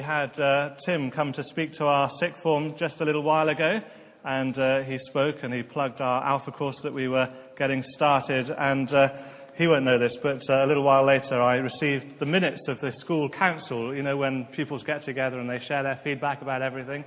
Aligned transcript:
We 0.00 0.06
had 0.06 0.40
uh, 0.40 0.70
Tim 0.84 1.12
come 1.12 1.32
to 1.34 1.44
speak 1.44 1.74
to 1.74 1.84
our 1.84 2.10
sixth 2.18 2.42
form 2.42 2.74
just 2.76 3.00
a 3.00 3.04
little 3.04 3.22
while 3.22 3.48
ago, 3.48 3.78
and 4.24 4.58
uh, 4.58 4.82
he 4.82 4.98
spoke 4.98 5.44
and 5.44 5.54
he 5.54 5.62
plugged 5.62 6.00
our 6.00 6.20
Alpha 6.26 6.50
course 6.50 6.80
that 6.82 6.92
we 6.92 7.06
were 7.06 7.32
getting 7.56 7.84
started. 7.84 8.50
And 8.50 8.92
uh, 8.92 9.10
he 9.54 9.68
won't 9.68 9.84
know 9.84 10.00
this, 10.00 10.16
but 10.20 10.42
uh, 10.50 10.64
a 10.64 10.66
little 10.66 10.82
while 10.82 11.06
later 11.06 11.40
I 11.40 11.58
received 11.58 12.18
the 12.18 12.26
minutes 12.26 12.66
of 12.66 12.80
the 12.80 12.90
school 12.90 13.28
council, 13.28 13.94
you 13.94 14.02
know, 14.02 14.16
when 14.16 14.46
pupils 14.46 14.82
get 14.82 15.04
together 15.04 15.38
and 15.38 15.48
they 15.48 15.60
share 15.60 15.84
their 15.84 16.00
feedback 16.02 16.42
about 16.42 16.60
everything. 16.60 17.04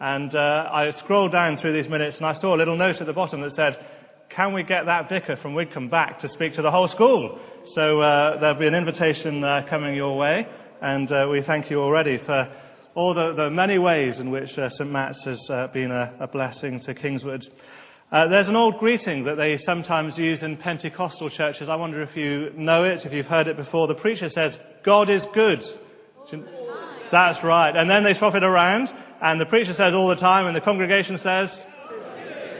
And 0.00 0.34
uh, 0.34 0.70
I 0.72 0.92
scrolled 0.92 1.32
down 1.32 1.58
through 1.58 1.74
these 1.74 1.90
minutes 1.90 2.16
and 2.16 2.26
I 2.26 2.32
saw 2.32 2.56
a 2.56 2.56
little 2.56 2.78
note 2.78 3.02
at 3.02 3.06
the 3.06 3.12
bottom 3.12 3.42
that 3.42 3.52
said, 3.52 3.76
can 4.30 4.54
we 4.54 4.62
get 4.62 4.86
that 4.86 5.10
vicar 5.10 5.36
from 5.36 5.52
Widcombe 5.52 5.90
back 5.90 6.20
to 6.20 6.28
speak 6.28 6.54
to 6.54 6.62
the 6.62 6.70
whole 6.70 6.88
school? 6.88 7.38
So 7.66 8.00
uh, 8.00 8.40
there'll 8.40 8.58
be 8.58 8.66
an 8.66 8.74
invitation 8.74 9.42
coming 9.68 9.94
your 9.94 10.16
way. 10.16 10.46
And 10.80 11.12
uh, 11.12 11.28
we 11.30 11.42
thank 11.42 11.70
you 11.70 11.80
already 11.82 12.16
for 12.16 12.50
all 12.94 13.12
the, 13.12 13.34
the 13.34 13.50
many 13.50 13.78
ways 13.78 14.18
in 14.18 14.30
which 14.30 14.58
uh, 14.58 14.70
St. 14.70 14.90
Matt's 14.90 15.22
has 15.24 15.50
uh, 15.50 15.66
been 15.66 15.90
a, 15.90 16.14
a, 16.20 16.26
blessing 16.26 16.80
to 16.80 16.94
Kingswood. 16.94 17.46
Uh, 18.10 18.28
there's 18.28 18.48
an 18.48 18.56
old 18.56 18.78
greeting 18.78 19.24
that 19.24 19.36
they 19.36 19.58
sometimes 19.58 20.16
use 20.16 20.42
in 20.42 20.56
Pentecostal 20.56 21.28
churches. 21.28 21.68
I 21.68 21.76
wonder 21.76 22.02
if 22.02 22.16
you 22.16 22.50
know 22.56 22.84
it, 22.84 23.04
if 23.04 23.12
you've 23.12 23.26
heard 23.26 23.46
it 23.46 23.58
before. 23.58 23.88
The 23.88 23.94
preacher 23.94 24.30
says, 24.30 24.58
God 24.82 25.10
is 25.10 25.24
good. 25.34 25.62
That's 27.12 27.44
right. 27.44 27.76
And 27.76 27.88
then 27.88 28.02
they 28.02 28.14
swap 28.14 28.34
it 28.34 28.42
around, 28.42 28.88
and 29.20 29.38
the 29.38 29.46
preacher 29.46 29.74
says 29.74 29.92
all 29.94 30.08
the 30.08 30.16
time, 30.16 30.46
and 30.46 30.56
the 30.56 30.62
congregation 30.62 31.18
says, 31.18 31.54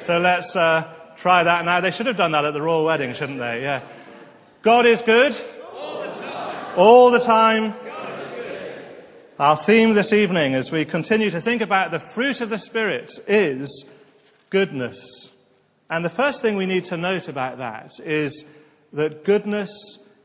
so 0.06 0.18
let's 0.18 0.54
uh, 0.54 0.94
try 1.22 1.42
that 1.42 1.64
now. 1.64 1.80
They 1.80 1.90
should 1.90 2.06
have 2.06 2.16
done 2.16 2.32
that 2.32 2.44
at 2.44 2.52
the 2.52 2.62
royal 2.62 2.84
wedding, 2.84 3.14
shouldn't 3.14 3.38
they? 3.38 3.62
Yeah. 3.62 3.88
God 4.62 4.86
is 4.86 5.00
good. 5.00 5.32
All 5.72 6.02
the 6.02 6.08
time. 6.08 6.78
All 6.78 7.10
the 7.10 7.20
time. 7.20 7.89
Our 9.40 9.64
theme 9.64 9.94
this 9.94 10.12
evening, 10.12 10.54
as 10.54 10.70
we 10.70 10.84
continue 10.84 11.30
to 11.30 11.40
think 11.40 11.62
about 11.62 11.92
the 11.92 12.06
fruit 12.12 12.42
of 12.42 12.50
the 12.50 12.58
Spirit, 12.58 13.10
is 13.26 13.86
goodness. 14.50 15.30
And 15.88 16.04
the 16.04 16.10
first 16.10 16.42
thing 16.42 16.58
we 16.58 16.66
need 16.66 16.84
to 16.86 16.98
note 16.98 17.26
about 17.26 17.56
that 17.56 17.90
is 18.04 18.44
that 18.92 19.24
goodness 19.24 19.70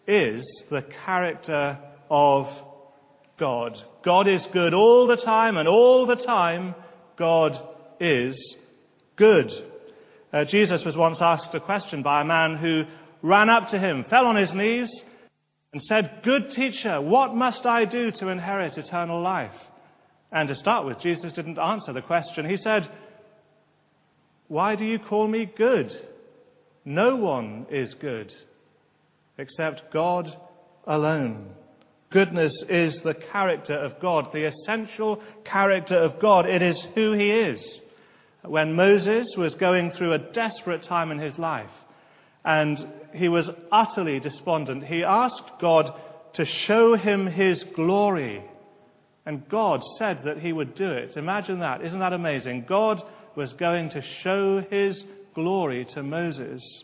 is 0.05 0.63
the 0.69 0.81
character 1.05 1.79
of 2.11 2.47
God. 3.39 3.81
God 4.03 4.27
is 4.27 4.45
good 4.47 4.73
all 4.73 5.07
the 5.07 5.15
time, 5.15 5.55
and 5.55 5.69
all 5.69 6.05
the 6.05 6.17
time, 6.17 6.75
God 7.15 7.57
is 8.01 8.57
good. 9.15 9.49
Uh, 10.33 10.43
Jesus 10.43 10.83
was 10.83 10.97
once 10.97 11.21
asked 11.21 11.55
a 11.55 11.61
question 11.61 12.03
by 12.03 12.19
a 12.19 12.25
man 12.25 12.57
who 12.57 12.83
ran 13.21 13.49
up 13.49 13.69
to 13.69 13.79
him, 13.79 14.03
fell 14.09 14.25
on 14.25 14.35
his 14.35 14.53
knees, 14.53 14.91
and 15.75 15.83
said, 15.83 16.21
Good 16.23 16.51
teacher, 16.51 17.01
what 17.01 17.35
must 17.35 17.65
I 17.65 17.83
do 17.83 18.09
to 18.09 18.29
inherit 18.29 18.77
eternal 18.77 19.21
life? 19.21 19.51
And 20.31 20.47
to 20.47 20.55
start 20.55 20.85
with, 20.85 21.01
Jesus 21.01 21.33
didn't 21.33 21.59
answer 21.59 21.91
the 21.91 22.01
question. 22.01 22.49
He 22.49 22.55
said, 22.55 22.89
Why 24.47 24.75
do 24.75 24.85
you 24.85 24.99
call 24.99 25.27
me 25.27 25.51
good? 25.53 25.93
No 26.85 27.17
one 27.17 27.65
is 27.69 27.93
good 27.93 28.33
except 29.37 29.91
God 29.91 30.33
alone. 30.87 31.53
Goodness 32.09 32.53
is 32.69 33.01
the 33.01 33.13
character 33.13 33.77
of 33.77 33.99
God, 33.99 34.31
the 34.31 34.45
essential 34.45 35.21
character 35.43 35.97
of 35.97 36.21
God. 36.21 36.45
It 36.45 36.61
is 36.61 36.87
who 36.95 37.11
He 37.11 37.31
is. 37.31 37.81
When 38.43 38.77
Moses 38.77 39.35
was 39.35 39.55
going 39.55 39.91
through 39.91 40.13
a 40.13 40.19
desperate 40.31 40.83
time 40.83 41.11
in 41.11 41.19
his 41.19 41.37
life, 41.37 41.71
and 42.45 42.77
he 43.13 43.27
was 43.27 43.49
utterly 43.71 44.19
despondent. 44.19 44.85
He 44.85 45.03
asked 45.03 45.51
God 45.59 45.91
to 46.33 46.45
show 46.45 46.95
him 46.95 47.25
his 47.25 47.63
glory. 47.63 48.43
And 49.25 49.49
God 49.49 49.81
said 49.97 50.21
that 50.25 50.37
he 50.39 50.53
would 50.53 50.75
do 50.75 50.89
it. 50.91 51.17
Imagine 51.17 51.59
that. 51.59 51.83
Isn't 51.83 51.99
that 51.99 52.13
amazing? 52.13 52.65
God 52.67 53.01
was 53.35 53.53
going 53.53 53.89
to 53.91 54.01
show 54.01 54.61
his 54.69 55.03
glory 55.33 55.85
to 55.85 56.03
Moses. 56.03 56.83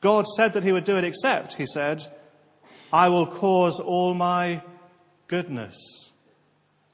God 0.00 0.24
said 0.36 0.54
that 0.54 0.64
he 0.64 0.72
would 0.72 0.84
do 0.84 0.96
it, 0.96 1.04
except, 1.04 1.54
he 1.54 1.66
said, 1.66 2.02
I 2.92 3.08
will 3.08 3.26
cause 3.26 3.78
all 3.78 4.14
my 4.14 4.62
goodness 5.28 5.74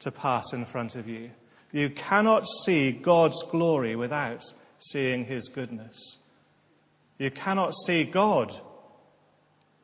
to 0.00 0.10
pass 0.10 0.52
in 0.52 0.66
front 0.66 0.96
of 0.96 1.06
you. 1.06 1.30
You 1.70 1.90
cannot 1.90 2.44
see 2.64 2.90
God's 2.90 3.40
glory 3.50 3.94
without 3.94 4.44
seeing 4.78 5.24
his 5.24 5.48
goodness. 5.48 6.18
You 7.18 7.30
cannot 7.30 7.72
see 7.86 8.04
God 8.04 8.52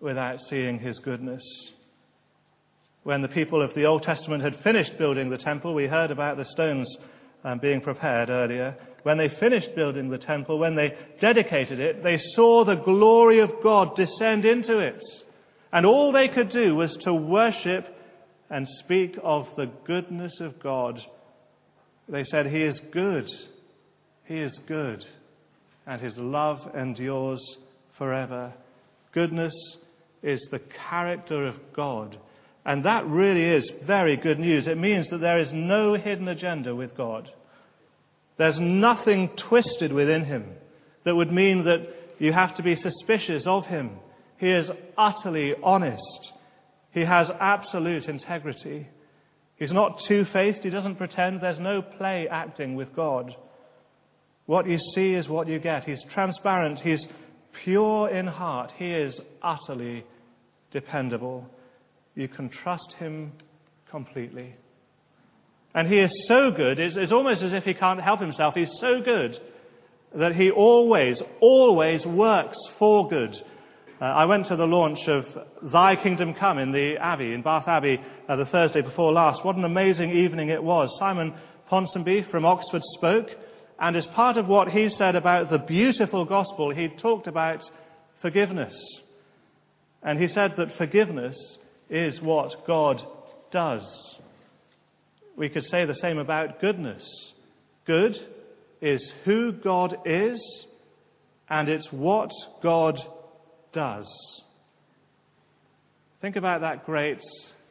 without 0.01 0.41
seeing 0.41 0.79
his 0.79 0.99
goodness. 0.99 1.73
When 3.03 3.23
the 3.23 3.29
people 3.29 3.63
of 3.63 3.75
the 3.75 3.87
Old 3.87 4.03
Testament 4.03 4.43
had 4.43 4.63
finished 4.63 4.99
building 4.99 5.31
the 5.31 5.39
temple, 5.39 5.75
we 5.75 5.87
heard 5.87 6.11
about 6.11 6.37
the 6.37 6.45
stones 6.45 6.97
um, 7.45 7.59
being 7.59 7.81
prepared 7.81 8.29
earlier. 8.29 8.77
When 9.03 9.19
they 9.19 9.29
finished 9.29 9.75
building 9.75 10.11
the 10.11 10.19
temple, 10.19 10.59
when 10.59 10.75
they 10.75 10.97
dedicated 11.21 11.81
it, 11.81 12.03
they 12.03 12.19
saw 12.19 12.65
the 12.65 12.75
glory 12.75 13.41
of 13.41 13.63
God 13.63 13.95
descend 13.95 14.45
into 14.45 14.79
it. 14.81 15.03
And 15.73 15.87
all 15.87 16.13
they 16.13 16.29
could 16.29 16.49
do 16.49 16.75
was 16.75 16.97
to 16.99 17.15
worship 17.15 17.87
and 18.51 18.67
speak 18.67 19.19
of 19.23 19.49
the 19.57 19.71
goodness 19.85 20.41
of 20.41 20.61
God. 20.61 21.01
They 22.09 22.25
said, 22.25 22.47
He 22.47 22.63
is 22.63 22.81
good. 22.81 23.29
He 24.25 24.39
is 24.39 24.59
good 24.67 25.05
and 25.89 26.03
his 26.03 26.19
love 26.19 26.61
endures 26.77 27.57
forever. 27.97 28.53
Goodness 29.13 29.55
is 30.23 30.47
the 30.51 30.61
character 30.91 31.47
of 31.47 31.57
God. 31.75 32.19
And 32.67 32.85
that 32.85 33.07
really 33.07 33.45
is 33.45 33.73
very 33.87 34.19
good 34.19 34.39
news. 34.39 34.69
It 34.69 34.77
means 34.77 35.09
that 35.09 35.23
there 35.23 35.39
is 35.39 35.51
no 35.51 35.95
hidden 35.95 36.29
agenda 36.29 36.77
with 36.77 36.95
God. 36.95 37.31
There's 38.37 38.61
nothing 38.61 39.31
twisted 39.31 39.91
within 39.91 40.25
him 40.25 40.53
that 41.05 41.17
would 41.17 41.33
mean 41.33 41.65
that 41.65 41.89
you 42.19 42.35
have 42.35 42.55
to 42.57 42.63
be 42.63 42.75
suspicious 42.75 43.47
of 43.47 43.65
him. 43.65 43.93
He 44.37 44.51
is 44.51 44.71
utterly 44.99 45.55
honest. 45.63 46.33
He 46.93 47.05
has 47.05 47.31
absolute 47.31 48.09
integrity. 48.09 48.89
He's 49.57 49.73
not 49.73 50.01
two 50.07 50.27
faced. 50.27 50.63
He 50.63 50.71
doesn't 50.71 50.97
pretend. 50.97 51.41
There's 51.41 51.59
no 51.59 51.81
play 51.81 52.29
acting 52.31 52.75
with 52.75 52.95
God. 52.95 53.35
What 54.49 54.67
you 54.67 54.79
see 54.79 55.13
is 55.13 55.29
what 55.29 55.47
you 55.47 55.59
get. 55.59 55.85
He's 55.85 56.03
transparent. 56.05 56.81
He's 56.81 57.07
pure 57.65 58.09
in 58.09 58.27
heart. 58.27 58.73
He 58.79 58.87
is 58.87 59.21
utterly 59.43 60.07
dependable. 60.71 61.47
You 62.15 62.29
can 62.29 62.49
trust 62.49 62.95
him 62.99 63.33
completely. 63.91 64.55
And 65.75 65.87
he 65.87 65.99
is 65.99 66.25
so 66.27 66.51
good, 66.51 66.81
it's, 66.81 66.97
it's, 66.97 67.13
almost 67.13 67.43
as 67.43 67.53
if 67.53 67.65
he 67.65 67.75
can't 67.75 68.01
help 68.01 68.21
himself. 68.21 68.55
He's 68.55 68.73
so 68.81 69.03
good 69.05 69.39
that 70.15 70.35
he 70.35 70.51
always, 70.51 71.23
always 71.43 72.07
works 72.07 72.57
for 72.79 73.07
good. 73.07 73.35
Uh, 74.01 74.05
I 74.05 74.25
went 74.25 74.47
to 74.47 74.57
the 74.57 74.67
launch 74.67 75.01
of 75.09 75.27
Thy 75.63 75.95
Kingdom 75.95 76.33
Come 76.33 76.57
in 76.57 76.73
the 76.73 76.97
Abbey, 76.99 77.35
in 77.35 77.43
Bath 77.43 77.69
Abbey, 77.69 78.01
uh, 78.27 78.37
the 78.37 78.47
Thursday 78.47 78.81
before 78.81 79.13
last. 79.13 79.45
What 79.45 79.57
an 79.57 79.67
amazing 79.67 80.11
evening 80.11 80.49
it 80.49 80.65
was. 80.65 80.97
Simon 80.99 81.35
Ponsonby 81.71 82.31
from 82.31 82.47
Oxford 82.47 82.83
spoke. 82.83 83.29
And 83.79 83.97
as 83.97 84.07
part 84.07 84.37
of 84.37 84.49
what 84.49 84.69
he 84.69 84.89
said 84.89 85.15
about 85.15 85.51
the 85.51 85.59
beautiful 85.59 86.25
gospel, 86.25 86.75
he 86.75 86.89
talked 86.89 87.29
about 87.29 87.63
forgiveness. 88.21 88.75
And 90.03 90.19
he 90.19 90.27
said 90.27 90.55
that 90.57 90.77
forgiveness 90.77 91.59
is 91.89 92.21
what 92.21 92.67
God 92.67 93.03
does. 93.51 94.17
We 95.37 95.49
could 95.49 95.65
say 95.65 95.85
the 95.85 95.95
same 95.95 96.19
about 96.19 96.61
goodness. 96.61 97.33
Good 97.87 98.19
is 98.81 99.13
who 99.25 99.53
God 99.53 99.97
is, 100.05 100.67
and 101.49 101.69
it's 101.69 101.93
what 101.93 102.31
God 102.63 102.99
does. 103.73 104.43
Think 106.21 106.37
about 106.37 106.63
that 106.63 106.85
great 106.85 107.21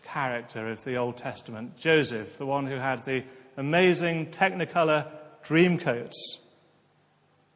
character 0.05 0.69
of 0.71 0.79
the 0.85 0.95
Old 0.95 1.17
Testament, 1.17 1.77
Joseph, 1.77 2.29
the 2.37 2.45
one 2.45 2.65
who 2.65 2.77
had 2.77 3.03
the 3.05 3.23
amazing 3.57 4.27
technicolor 4.27 5.11
dreamcoats. 5.47 6.15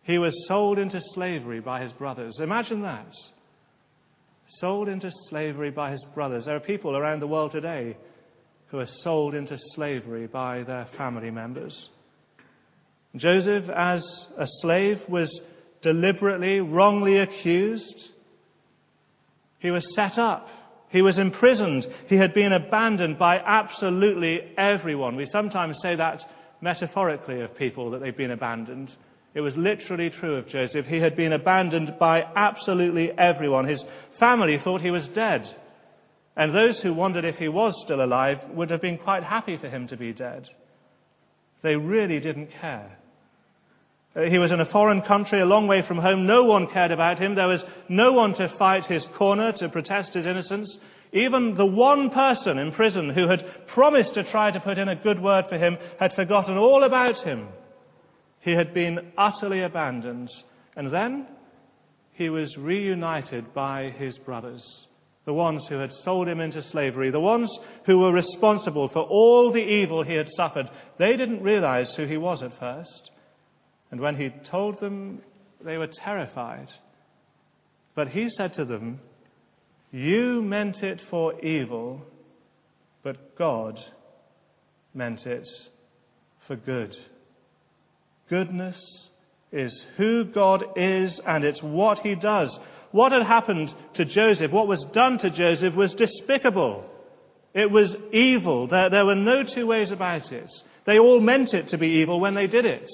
He 0.03 0.17
was 0.17 0.47
sold 0.47 0.79
into 0.79 0.99
slavery 1.01 1.59
by 1.59 1.81
his 1.81 1.93
brothers. 1.93 2.39
Imagine 2.39 2.81
that. 2.81 3.13
Sold 4.47 4.89
into 4.89 5.09
slavery 5.29 5.71
by 5.71 5.91
his 5.91 6.05
brothers. 6.13 6.45
There 6.45 6.55
are 6.55 6.59
people 6.59 6.97
around 6.97 7.19
the 7.19 7.27
world 7.27 7.51
today 7.51 7.95
who 8.67 8.79
are 8.79 8.87
sold 8.87 9.35
into 9.35 9.57
slavery 9.57 10.27
by 10.27 10.63
their 10.63 10.87
family 10.97 11.29
members. 11.29 11.89
Joseph, 13.15 13.69
as 13.69 14.27
a 14.37 14.47
slave, 14.47 15.01
was 15.07 15.41
deliberately, 15.81 16.61
wrongly 16.61 17.17
accused. 17.17 18.09
He 19.59 19.71
was 19.71 19.93
set 19.93 20.17
up. 20.17 20.47
He 20.89 21.01
was 21.01 21.17
imprisoned. 21.17 21.87
He 22.07 22.17
had 22.17 22.33
been 22.33 22.53
abandoned 22.53 23.17
by 23.17 23.37
absolutely 23.37 24.39
everyone. 24.57 25.15
We 25.15 25.25
sometimes 25.25 25.79
say 25.81 25.95
that 25.95 26.25
metaphorically 26.61 27.41
of 27.41 27.55
people 27.55 27.91
that 27.91 28.01
they've 28.01 28.15
been 28.15 28.31
abandoned. 28.31 28.95
It 29.33 29.41
was 29.41 29.57
literally 29.57 30.09
true 30.09 30.35
of 30.35 30.47
Joseph. 30.47 30.85
He 30.85 30.99
had 30.99 31.15
been 31.15 31.33
abandoned 31.33 31.95
by 31.99 32.23
absolutely 32.35 33.11
everyone. 33.17 33.67
His 33.67 33.83
family 34.19 34.59
thought 34.59 34.81
he 34.81 34.91
was 34.91 35.07
dead. 35.09 35.49
And 36.35 36.53
those 36.53 36.79
who 36.79 36.93
wondered 36.93 37.25
if 37.25 37.35
he 37.35 37.47
was 37.47 37.81
still 37.83 38.03
alive 38.03 38.39
would 38.53 38.71
have 38.71 38.81
been 38.81 38.97
quite 38.97 39.23
happy 39.23 39.57
for 39.57 39.67
him 39.67 39.87
to 39.87 39.97
be 39.97 40.13
dead. 40.13 40.49
They 41.61 41.75
really 41.75 42.19
didn't 42.19 42.51
care. 42.51 42.97
Uh, 44.15 44.23
he 44.23 44.37
was 44.37 44.51
in 44.51 44.59
a 44.59 44.65
foreign 44.65 45.01
country, 45.01 45.39
a 45.39 45.45
long 45.45 45.67
way 45.67 45.81
from 45.81 45.97
home. 45.97 46.25
No 46.25 46.43
one 46.43 46.67
cared 46.67 46.91
about 46.91 47.19
him. 47.19 47.35
There 47.35 47.47
was 47.47 47.63
no 47.87 48.11
one 48.11 48.33
to 48.35 48.49
fight 48.57 48.85
his 48.85 49.05
corner, 49.17 49.51
to 49.53 49.69
protest 49.69 50.13
his 50.13 50.25
innocence. 50.25 50.77
Even 51.13 51.55
the 51.55 51.65
one 51.65 52.09
person 52.09 52.57
in 52.57 52.71
prison 52.71 53.09
who 53.09 53.27
had 53.27 53.67
promised 53.67 54.13
to 54.13 54.23
try 54.23 54.49
to 54.49 54.59
put 54.59 54.77
in 54.77 54.87
a 54.87 54.95
good 54.95 55.21
word 55.21 55.45
for 55.49 55.57
him 55.57 55.77
had 55.99 56.13
forgotten 56.13 56.57
all 56.57 56.83
about 56.83 57.21
him. 57.21 57.49
He 58.39 58.51
had 58.51 58.73
been 58.73 59.11
utterly 59.17 59.61
abandoned. 59.61 60.29
And 60.75 60.91
then 60.91 61.27
he 62.13 62.29
was 62.29 62.57
reunited 62.57 63.53
by 63.53 63.89
his 63.97 64.17
brothers, 64.17 64.87
the 65.25 65.33
ones 65.33 65.67
who 65.67 65.79
had 65.79 65.91
sold 65.91 66.29
him 66.29 66.39
into 66.39 66.61
slavery, 66.61 67.11
the 67.11 67.19
ones 67.19 67.51
who 67.85 67.99
were 67.99 68.13
responsible 68.13 68.87
for 68.87 69.01
all 69.01 69.51
the 69.51 69.59
evil 69.59 70.03
he 70.03 70.15
had 70.15 70.29
suffered. 70.29 70.69
They 70.97 71.17
didn't 71.17 71.43
realize 71.43 71.93
who 71.93 72.05
he 72.05 72.17
was 72.17 72.41
at 72.41 72.57
first. 72.57 73.11
And 73.91 73.99
when 73.99 74.15
he 74.15 74.29
told 74.49 74.79
them, 74.79 75.21
they 75.63 75.77
were 75.77 75.87
terrified. 75.87 76.69
But 77.95 78.07
he 78.07 78.29
said 78.29 78.53
to 78.53 78.65
them, 78.65 79.01
You 79.91 80.41
meant 80.41 80.83
it 80.83 81.01
for 81.09 81.39
evil, 81.41 82.01
but 83.03 83.35
God 83.37 83.79
meant 84.93 85.25
it 85.25 85.47
for 86.47 86.55
good. 86.55 86.95
Goodness 88.29 89.09
is 89.51 89.85
who 89.97 90.23
God 90.23 90.63
is 90.77 91.19
and 91.25 91.43
it's 91.43 91.61
what 91.61 91.99
he 91.99 92.15
does. 92.15 92.57
What 92.91 93.11
had 93.11 93.23
happened 93.23 93.73
to 93.95 94.05
Joseph, 94.05 94.51
what 94.51 94.67
was 94.67 94.85
done 94.93 95.17
to 95.19 95.29
Joseph, 95.29 95.75
was 95.75 95.93
despicable. 95.93 96.85
It 97.53 97.69
was 97.69 97.95
evil. 98.13 98.67
There, 98.67 98.89
there 98.89 99.05
were 99.05 99.15
no 99.15 99.43
two 99.43 99.67
ways 99.67 99.91
about 99.91 100.31
it. 100.31 100.49
They 100.85 100.99
all 100.99 101.19
meant 101.19 101.53
it 101.53 101.69
to 101.69 101.77
be 101.77 101.99
evil 101.99 102.19
when 102.19 102.33
they 102.33 102.47
did 102.47 102.65
it. 102.65 102.89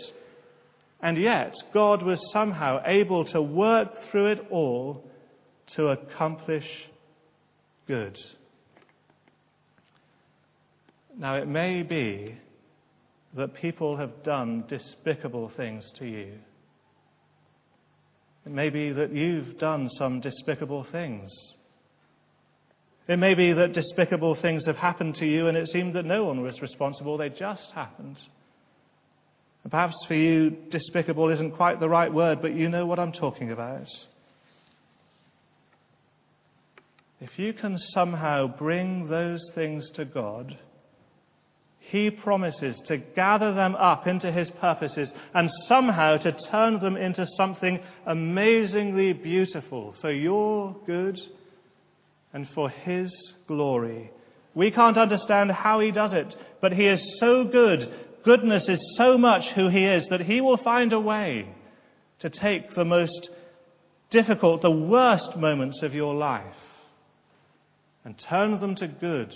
And 1.02 1.18
yet, 1.18 1.54
God 1.74 2.02
was 2.02 2.32
somehow 2.32 2.82
able 2.86 3.26
to 3.26 3.42
work 3.42 3.90
through 4.10 4.32
it 4.32 4.48
all 4.50 5.04
to 5.75 5.88
accomplish 5.88 6.68
good. 7.88 8.18
Now, 11.18 11.36
it 11.36 11.48
may 11.48 11.84
be 11.84 12.36
that 13.36 13.56
people 13.56 13.98
have 13.98 14.24
done 14.24 14.66
despicable 14.68 15.52
things 15.56 15.92
to 15.98 16.06
you. 16.06 16.34
It 18.46 18.52
may 18.52 18.69
be 18.69 18.92
that 18.92 19.14
you've 19.14 19.58
done 19.58 19.90
some 19.90 20.22
despicable 20.22 20.86
things. 20.92 21.31
It 23.08 23.18
may 23.18 23.34
be 23.36 23.54
that 23.54 23.74
despicable 23.74 24.36
things 24.36 24.66
have 24.66 24.78
happened 24.78 25.16
to 25.16 25.25
you 25.25 25.48
and 25.48 25.58
it 25.58 25.68
seemed 25.68 25.96
that 25.96 26.06
no 26.06 26.25
one 26.25 26.42
was 26.42 26.62
responsible, 26.62 27.18
they 27.18 27.30
just 27.30 27.72
happened. 27.72 28.18
Perhaps 29.69 30.06
for 30.08 30.14
you, 30.16 30.50
despicable 30.69 31.28
isn't 31.30 31.52
quite 31.52 31.81
the 31.81 31.90
right 31.90 32.14
word, 32.14 32.42
but 32.42 32.54
you 32.54 32.69
know 32.69 32.86
what 32.86 33.00
I'm 33.00 33.12
talking 33.12 33.52
about. 33.52 33.88
If 37.19 37.40
you 37.40 37.54
can 37.54 37.78
somehow 37.80 38.48
bring 38.48 39.08
those 39.08 39.42
things 39.56 39.90
to 39.92 40.06
God, 40.06 40.56
He 41.80 42.12
promises 42.12 42.80
to 42.86 42.98
gather 42.98 43.54
them 43.54 43.75
up 43.75 44.06
into 44.06 44.31
His 44.31 44.52
purposes 44.52 45.12
and 45.34 45.50
somehow 45.66 46.18
to 46.18 46.31
turn 46.31 46.80
them 46.80 46.96
into 46.96 47.25
something 47.25 47.80
amazingly 48.06 49.14
beautiful 49.14 49.96
for 50.00 50.12
your 50.12 50.75
good 50.86 51.19
and 52.34 52.48
for 52.50 52.69
His 52.69 53.34
glory. 53.48 54.12
We 54.54 54.69
can't 54.69 54.98
understand 54.98 55.52
how 55.52 55.80
He 55.80 55.90
does 55.90 56.14
it, 56.14 56.36
but 56.62 56.74
He 56.74 56.86
is 56.86 57.19
so 57.19 57.46
good 57.46 57.92
goodness 58.24 58.68
is 58.68 58.96
so 58.98 59.18
much 59.18 59.52
who 59.52 59.69
He 59.69 59.86
is 59.86 60.08
that 60.08 60.22
He 60.22 60.42
will 60.42 60.58
find 60.58 60.94
a 60.94 61.00
way 61.00 61.48
to 62.19 62.30
take 62.30 62.72
the 62.72 62.86
most 62.86 63.31
difficult, 64.12 64.62
the 64.62 64.69
worst 64.69 65.36
moments 65.36 65.81
of 65.81 65.96
your 65.96 66.14
life 66.14 66.56
and 68.07 68.18
turn 68.18 68.57
them 68.62 68.74
to 68.74 68.88
good. 68.88 69.36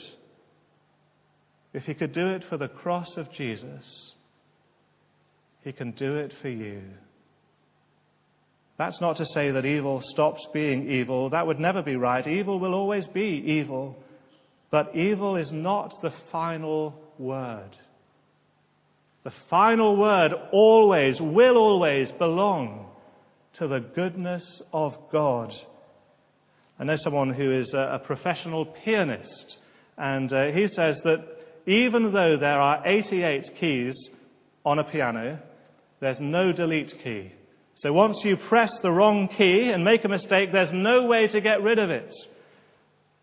If 1.73 1.83
He 1.83 1.93
could 1.93 2.13
do 2.13 2.29
it 2.29 2.45
for 2.49 2.55
the 2.55 2.69
cross 2.69 3.17
of 3.17 3.29
Jesus, 3.33 4.13
He 5.65 5.73
can 5.73 5.91
do 5.91 6.15
it 6.15 6.33
for 6.41 6.47
you. 6.47 6.81
That's 8.77 9.01
not 9.01 9.17
to 9.17 9.25
say 9.25 9.51
that 9.51 9.65
evil 9.65 9.99
stops 10.01 10.47
being 10.53 10.89
evil. 10.89 11.31
That 11.31 11.47
would 11.47 11.59
never 11.59 11.81
be 11.81 11.97
right. 11.97 12.25
Evil 12.25 12.61
will 12.61 12.73
always 12.73 13.07
be 13.07 13.43
evil. 13.45 14.01
But 14.69 14.95
evil 14.95 15.35
is 15.35 15.51
not 15.51 16.01
the 16.01 16.13
final 16.31 16.95
word. 17.19 17.75
The 19.25 19.33
final 19.49 19.97
word 19.97 20.31
always, 20.53 21.19
will 21.19 21.57
always 21.57 22.09
belong 22.13 22.89
to 23.55 23.67
the 23.67 23.81
goodness 23.81 24.61
of 24.71 24.93
God. 25.11 25.53
I 26.81 26.83
know 26.83 26.95
someone 26.95 27.31
who 27.31 27.55
is 27.55 27.75
a, 27.75 28.01
professional 28.03 28.65
pianist, 28.65 29.57
and 29.99 30.33
uh, 30.33 30.47
he 30.47 30.67
says 30.67 30.99
that 31.03 31.19
even 31.67 32.11
though 32.11 32.37
there 32.39 32.59
are 32.59 32.81
88 32.87 33.51
keys 33.59 34.09
on 34.65 34.79
a 34.79 34.83
piano, 34.83 35.37
there's 35.99 36.19
no 36.19 36.51
delete 36.51 36.91
key. 37.03 37.33
So 37.75 37.93
once 37.93 38.23
you 38.25 38.35
press 38.35 38.79
the 38.79 38.91
wrong 38.91 39.27
key 39.27 39.69
and 39.69 39.85
make 39.85 40.05
a 40.05 40.07
mistake, 40.07 40.51
there's 40.51 40.73
no 40.73 41.05
way 41.05 41.27
to 41.27 41.39
get 41.39 41.61
rid 41.61 41.77
of 41.77 41.91
it. 41.91 42.11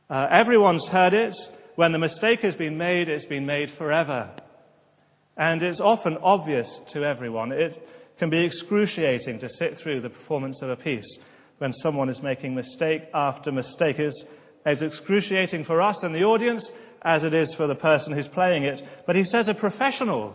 Uh, 0.09 0.29
everyone's 0.31 0.87
heard 0.87 1.13
it. 1.13 1.37
When 1.75 1.91
the 1.91 1.99
mistake 1.99 2.43
has 2.43 2.55
been 2.55 2.79
made, 2.79 3.09
it's 3.09 3.25
been 3.25 3.45
made 3.45 3.73
forever. 3.73 4.37
And 5.37 5.65
it's 5.65 5.81
often 5.81 6.17
obvious 6.23 6.81
to 6.91 7.03
everyone. 7.03 7.51
It 7.51 7.77
can 8.21 8.31
be 8.31 8.45
excruciating 8.45 9.41
to 9.41 9.49
sit 9.49 9.79
through 9.79 10.03
the 10.03 10.11
performance 10.11 10.63
of 10.63 10.71
a 10.71 10.77
piece 10.77 11.19
when 11.59 11.73
someone 11.73 12.09
is 12.09 12.23
making 12.23 12.55
mistake 12.55 13.03
after 13.13 13.53
mistake. 13.53 13.99
is 13.99 14.25
as 14.65 14.83
excruciating 14.83 15.65
for 15.65 15.81
us 15.81 16.03
and 16.03 16.15
the 16.15 16.25
audience 16.25 16.71
as 17.03 17.25
it 17.25 17.35
is 17.35 17.55
for 17.55 17.67
the 17.67 17.75
person 17.75 18.13
who's 18.13 18.29
playing 18.29 18.65
it. 18.65 18.83
But 19.07 19.17
he 19.17 19.25
says 19.25 19.49
a 19.49 19.55
professional 19.55 20.35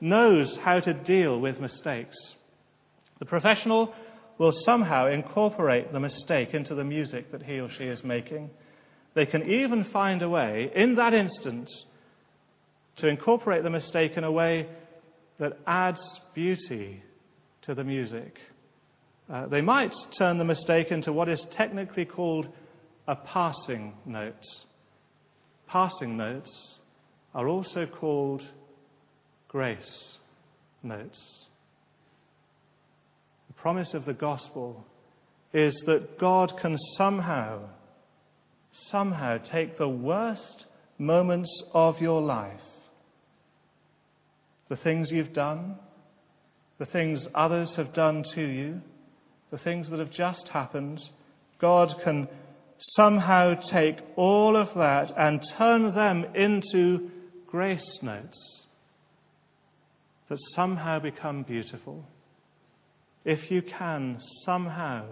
knows 0.00 0.56
how 0.56 0.80
to 0.80 0.92
deal 0.92 1.40
with 1.40 1.60
mistakes. 1.60 2.16
The 3.18 3.24
professional 3.24 3.94
will 4.38 4.52
somehow 4.52 5.08
incorporate 5.08 5.92
the 5.92 6.00
mistake 6.00 6.54
into 6.54 6.74
the 6.74 6.84
music 6.84 7.30
that 7.32 7.42
he 7.42 7.60
or 7.60 7.68
she 7.68 7.84
is 7.84 8.02
making. 8.02 8.50
They 9.14 9.26
can 9.26 9.50
even 9.50 9.84
find 9.84 10.22
a 10.22 10.28
way, 10.28 10.70
in 10.74 10.96
that 10.96 11.14
instant, 11.14 11.70
to 12.96 13.08
incorporate 13.08 13.62
the 13.62 13.70
mistake 13.70 14.16
in 14.16 14.24
a 14.24 14.32
way 14.32 14.68
that 15.38 15.58
adds 15.66 16.20
beauty 16.34 17.02
to 17.62 17.74
the 17.74 17.84
music. 17.84 18.38
Uh, 19.30 19.46
they 19.46 19.60
might 19.60 19.94
turn 20.16 20.38
the 20.38 20.44
mistake 20.44 20.90
into 20.90 21.12
what 21.12 21.28
is 21.28 21.44
technically 21.50 22.04
called 22.04 22.48
a 23.06 23.16
passing 23.16 23.94
note. 24.04 24.46
Passing 25.66 26.16
notes 26.16 26.78
are 27.34 27.48
also 27.48 27.86
called 27.86 28.42
grace 29.48 30.18
notes. 30.82 31.46
The 33.48 33.54
promise 33.54 33.94
of 33.94 34.04
the 34.04 34.14
gospel 34.14 34.84
is 35.52 35.74
that 35.86 36.18
God 36.18 36.54
can 36.60 36.76
somehow, 36.96 37.68
somehow 38.72 39.38
take 39.38 39.76
the 39.76 39.88
worst 39.88 40.66
moments 40.98 41.64
of 41.74 42.00
your 42.00 42.20
life 42.20 42.60
the 44.72 44.76
things 44.78 45.10
you've 45.12 45.34
done, 45.34 45.76
the 46.78 46.86
things 46.86 47.28
others 47.34 47.74
have 47.74 47.92
done 47.92 48.22
to 48.34 48.40
you, 48.40 48.80
the 49.52 49.58
things 49.58 49.90
that 49.90 50.00
have 50.00 50.10
just 50.10 50.48
happened, 50.48 50.98
God 51.60 51.94
can 52.02 52.26
somehow 52.78 53.54
take 53.54 53.98
all 54.16 54.56
of 54.56 54.68
that 54.74 55.12
and 55.16 55.42
turn 55.56 55.94
them 55.94 56.24
into 56.34 57.10
grace 57.46 57.98
notes 58.02 58.66
that 60.30 60.38
somehow 60.54 60.98
become 60.98 61.42
beautiful. 61.42 62.02
If 63.26 63.50
you 63.50 63.60
can 63.60 64.16
somehow 64.46 65.04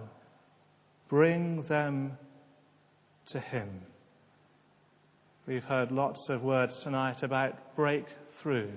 bring 1.07 1.61
them 1.69 2.17
to 3.27 3.39
Him. 3.39 3.81
We've 5.45 5.63
heard 5.63 5.91
lots 5.91 6.27
of 6.29 6.41
words 6.41 6.79
tonight 6.83 7.21
about 7.21 7.75
breakthrough. 7.75 8.71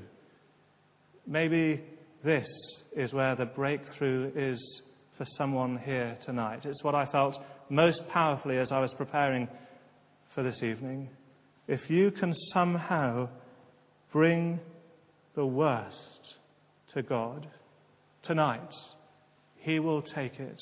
Maybe 1.26 1.82
this 2.22 2.46
is 2.94 3.14
where 3.14 3.34
the 3.34 3.46
breakthrough 3.46 4.30
is 4.36 4.82
for 5.16 5.24
someone 5.24 5.78
here 5.78 6.16
tonight. 6.22 6.64
It's 6.64 6.82
what 6.82 6.94
I 6.94 7.06
felt 7.06 7.38
most 7.68 8.08
powerfully 8.08 8.58
as 8.58 8.72
I 8.72 8.80
was 8.80 8.92
preparing 8.92 9.48
for 10.34 10.42
this 10.42 10.62
evening. 10.62 11.08
If 11.68 11.88
you 11.88 12.10
can 12.10 12.34
somehow 12.34 13.28
bring 14.12 14.60
the 15.34 15.46
worst 15.46 16.34
to 16.94 17.02
God 17.02 17.48
tonight, 18.22 18.74
He 19.56 19.78
will 19.78 20.02
take 20.02 20.40
it 20.40 20.60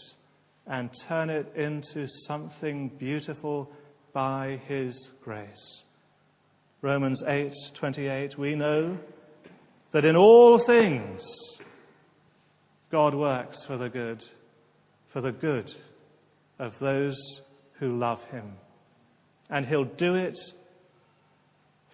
and 0.67 0.91
turn 1.09 1.31
it 1.31 1.55
into 1.57 2.07
something 2.27 2.89
beautiful 2.99 3.71
by 4.13 4.61
his 4.69 5.09
grace. 5.25 5.83
Romans 6.83 7.23
8:28 7.23 8.37
we 8.37 8.55
know 8.55 8.99
that 9.93 10.05
in 10.05 10.17
all 10.17 10.59
things 10.59 11.23
God 12.91 13.15
works 13.15 13.65
for 13.65 13.77
the 13.77 13.89
good 13.89 14.25
for 15.13 15.21
the 15.21 15.33
good 15.33 15.71
of 16.59 16.73
those 16.81 17.17
who 17.79 17.99
love 17.99 18.21
him 18.31 18.53
and 19.51 19.67
he'll 19.67 19.85
do 19.85 20.15
it 20.15 20.39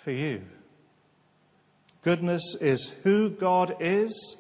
for 0.05 0.13
you. 0.13 0.43
Goodness 2.05 2.43
is 2.61 2.93
who 3.03 3.31
God 3.31 3.75
is 3.81 4.37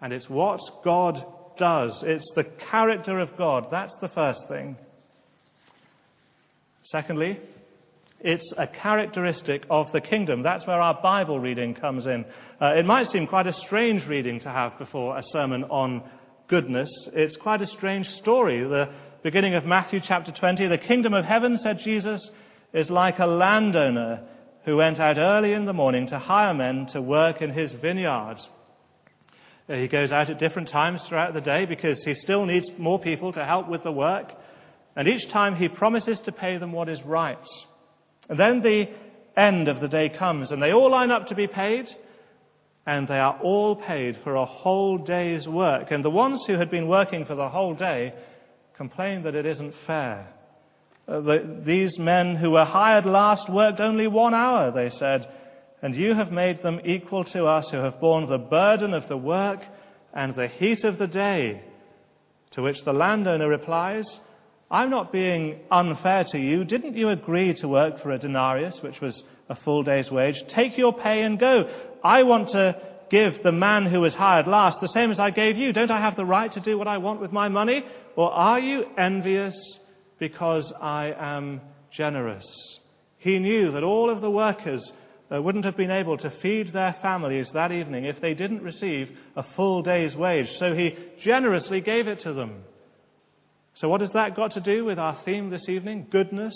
and 0.00 0.12
it's 0.12 0.28
what 0.28 0.60
God 0.84 1.24
does. 1.56 2.02
It's 2.06 2.30
the 2.34 2.44
character 2.44 3.20
of 3.20 3.36
God. 3.36 3.68
That's 3.70 3.94
the 4.00 4.08
first 4.08 4.48
thing. 4.48 4.76
Secondly, 6.82 7.38
it's 8.20 8.52
a 8.56 8.66
characteristic 8.66 9.64
of 9.70 9.92
the 9.92 10.00
kingdom. 10.00 10.42
That's 10.42 10.66
where 10.66 10.80
our 10.80 11.00
Bible 11.00 11.38
reading 11.38 11.74
comes 11.74 12.06
in. 12.06 12.24
Uh, 12.60 12.74
it 12.76 12.84
might 12.84 13.06
seem 13.06 13.26
quite 13.26 13.46
a 13.46 13.52
strange 13.52 14.06
reading 14.06 14.40
to 14.40 14.48
have 14.48 14.78
before 14.78 15.16
a 15.16 15.22
sermon 15.22 15.64
on 15.64 16.02
goodness. 16.52 17.08
It's 17.14 17.34
quite 17.34 17.62
a 17.62 17.66
strange 17.66 18.06
story. 18.10 18.62
The 18.62 18.90
beginning 19.22 19.54
of 19.54 19.64
Matthew 19.64 20.00
chapter 20.00 20.32
20, 20.32 20.66
the 20.66 20.76
kingdom 20.76 21.14
of 21.14 21.24
heaven, 21.24 21.56
said 21.56 21.78
Jesus, 21.78 22.30
is 22.74 22.90
like 22.90 23.20
a 23.20 23.26
landowner 23.26 24.28
who 24.66 24.76
went 24.76 25.00
out 25.00 25.16
early 25.16 25.54
in 25.54 25.64
the 25.64 25.72
morning 25.72 26.08
to 26.08 26.18
hire 26.18 26.52
men 26.52 26.88
to 26.88 27.00
work 27.00 27.40
in 27.40 27.48
his 27.48 27.72
vineyard. 27.72 28.36
Uh, 29.66 29.76
he 29.76 29.88
goes 29.88 30.12
out 30.12 30.28
at 30.28 30.38
different 30.38 30.68
times 30.68 31.02
throughout 31.08 31.32
the 31.32 31.40
day 31.40 31.64
because 31.64 32.04
he 32.04 32.12
still 32.12 32.44
needs 32.44 32.68
more 32.76 33.00
people 33.00 33.32
to 33.32 33.46
help 33.46 33.66
with 33.70 33.82
the 33.82 33.90
work. 33.90 34.30
And 34.94 35.08
each 35.08 35.30
time 35.30 35.56
he 35.56 35.68
promises 35.70 36.20
to 36.20 36.32
pay 36.32 36.58
them 36.58 36.72
what 36.72 36.90
is 36.90 37.02
right. 37.02 37.48
And 38.28 38.38
then 38.38 38.60
the 38.60 38.90
end 39.38 39.68
of 39.68 39.80
the 39.80 39.88
day 39.88 40.10
comes 40.10 40.52
and 40.52 40.62
they 40.62 40.74
all 40.74 40.90
line 40.90 41.12
up 41.12 41.28
to 41.28 41.34
be 41.34 41.46
paid 41.46 41.88
and 42.86 43.06
they 43.06 43.18
are 43.18 43.38
all 43.40 43.76
paid 43.76 44.16
for 44.24 44.34
a 44.34 44.44
whole 44.44 44.98
day's 44.98 45.46
work. 45.46 45.90
And 45.90 46.04
the 46.04 46.10
ones 46.10 46.44
who 46.46 46.54
had 46.54 46.70
been 46.70 46.88
working 46.88 47.24
for 47.24 47.34
the 47.34 47.48
whole 47.48 47.74
day 47.74 48.12
complain 48.76 49.22
that 49.22 49.36
it 49.36 49.46
isn't 49.46 49.74
fair. 49.86 50.26
Uh, 51.06 51.20
the, 51.20 51.62
these 51.64 51.98
men 51.98 52.36
who 52.36 52.50
were 52.50 52.64
hired 52.64 53.06
last 53.06 53.48
worked 53.48 53.80
only 53.80 54.06
one 54.06 54.34
hour, 54.34 54.72
they 54.72 54.88
said, 54.88 55.26
and 55.82 55.94
you 55.94 56.14
have 56.14 56.32
made 56.32 56.62
them 56.62 56.80
equal 56.84 57.24
to 57.24 57.44
us 57.46 57.70
who 57.70 57.78
have 57.78 58.00
borne 58.00 58.28
the 58.28 58.38
burden 58.38 58.94
of 58.94 59.08
the 59.08 59.16
work 59.16 59.60
and 60.14 60.34
the 60.34 60.48
heat 60.48 60.84
of 60.84 60.98
the 60.98 61.06
day. 61.06 61.62
To 62.52 62.62
which 62.62 62.84
the 62.84 62.92
landowner 62.92 63.48
replies, 63.48 64.20
I'm 64.70 64.90
not 64.90 65.12
being 65.12 65.60
unfair 65.70 66.24
to 66.28 66.38
you. 66.38 66.64
Didn't 66.64 66.96
you 66.96 67.10
agree 67.10 67.52
to 67.54 67.68
work 67.68 68.00
for 68.00 68.10
a 68.10 68.18
denarius, 68.18 68.80
which 68.82 69.00
was 69.00 69.24
a 69.52 69.64
full 69.64 69.82
day's 69.82 70.10
wage? 70.10 70.42
Take 70.48 70.78
your 70.78 70.94
pay 70.94 71.22
and 71.22 71.38
go. 71.38 71.68
I 72.02 72.22
want 72.22 72.48
to 72.50 72.80
give 73.10 73.42
the 73.42 73.52
man 73.52 73.84
who 73.84 74.00
was 74.00 74.14
hired 74.14 74.46
last 74.46 74.80
the 74.80 74.88
same 74.88 75.10
as 75.10 75.20
I 75.20 75.30
gave 75.30 75.58
you. 75.58 75.72
Don't 75.72 75.90
I 75.90 76.00
have 76.00 76.16
the 76.16 76.24
right 76.24 76.50
to 76.52 76.60
do 76.60 76.78
what 76.78 76.88
I 76.88 76.98
want 76.98 77.20
with 77.20 77.32
my 77.32 77.48
money? 77.48 77.84
Or 78.16 78.32
are 78.32 78.58
you 78.58 78.84
envious 78.98 79.54
because 80.18 80.72
I 80.80 81.12
am 81.16 81.60
generous? 81.90 82.46
He 83.18 83.38
knew 83.38 83.72
that 83.72 83.82
all 83.82 84.10
of 84.10 84.22
the 84.22 84.30
workers 84.30 84.90
uh, 85.30 85.40
wouldn't 85.40 85.66
have 85.66 85.76
been 85.76 85.90
able 85.90 86.16
to 86.16 86.30
feed 86.42 86.72
their 86.72 86.96
families 87.02 87.50
that 87.52 87.72
evening 87.72 88.06
if 88.06 88.20
they 88.20 88.32
didn't 88.32 88.62
receive 88.62 89.10
a 89.36 89.42
full 89.54 89.82
day's 89.82 90.16
wage. 90.16 90.50
So 90.52 90.74
he 90.74 90.96
generously 91.20 91.82
gave 91.82 92.08
it 92.08 92.20
to 92.20 92.32
them. 92.32 92.64
So, 93.74 93.88
what 93.88 94.02
has 94.02 94.12
that 94.12 94.36
got 94.36 94.52
to 94.52 94.60
do 94.60 94.84
with 94.84 94.98
our 94.98 95.18
theme 95.24 95.48
this 95.48 95.68
evening? 95.68 96.06
Goodness. 96.10 96.52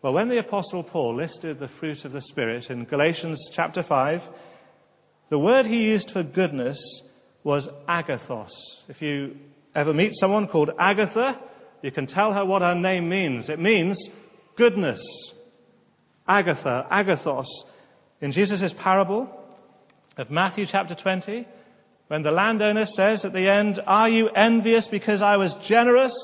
Well, 0.00 0.12
when 0.12 0.28
the 0.28 0.38
Apostle 0.38 0.84
Paul 0.84 1.16
listed 1.16 1.58
the 1.58 1.66
fruit 1.66 2.04
of 2.04 2.12
the 2.12 2.20
Spirit 2.20 2.70
in 2.70 2.84
Galatians 2.84 3.50
chapter 3.52 3.82
5, 3.82 4.22
the 5.28 5.40
word 5.40 5.66
he 5.66 5.78
used 5.78 6.12
for 6.12 6.22
goodness 6.22 6.78
was 7.42 7.68
agathos. 7.88 8.52
If 8.86 9.02
you 9.02 9.36
ever 9.74 9.92
meet 9.92 10.12
someone 10.14 10.46
called 10.46 10.70
Agatha, 10.78 11.40
you 11.82 11.90
can 11.90 12.06
tell 12.06 12.32
her 12.32 12.44
what 12.44 12.62
her 12.62 12.76
name 12.76 13.08
means. 13.08 13.48
It 13.48 13.58
means 13.58 13.98
goodness. 14.56 15.00
Agatha, 16.28 16.86
agathos. 16.92 17.48
In 18.20 18.30
Jesus' 18.30 18.72
parable 18.74 19.28
of 20.16 20.30
Matthew 20.30 20.66
chapter 20.66 20.94
20, 20.94 21.44
when 22.06 22.22
the 22.22 22.30
landowner 22.30 22.86
says 22.86 23.24
at 23.24 23.32
the 23.32 23.50
end, 23.50 23.80
Are 23.84 24.08
you 24.08 24.28
envious 24.28 24.86
because 24.86 25.22
I 25.22 25.38
was 25.38 25.54
generous? 25.54 26.14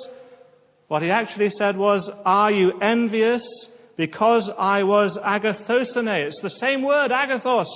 What 0.88 1.02
he 1.02 1.10
actually 1.10 1.50
said 1.50 1.76
was, 1.76 2.10
Are 2.24 2.50
you 2.50 2.78
envious 2.80 3.68
because 3.96 4.50
I 4.58 4.82
was 4.82 5.16
agathos 5.16 5.96
eimi? 5.96 6.26
It's 6.26 6.40
the 6.40 6.50
same 6.50 6.82
word, 6.82 7.10
agathos. 7.10 7.68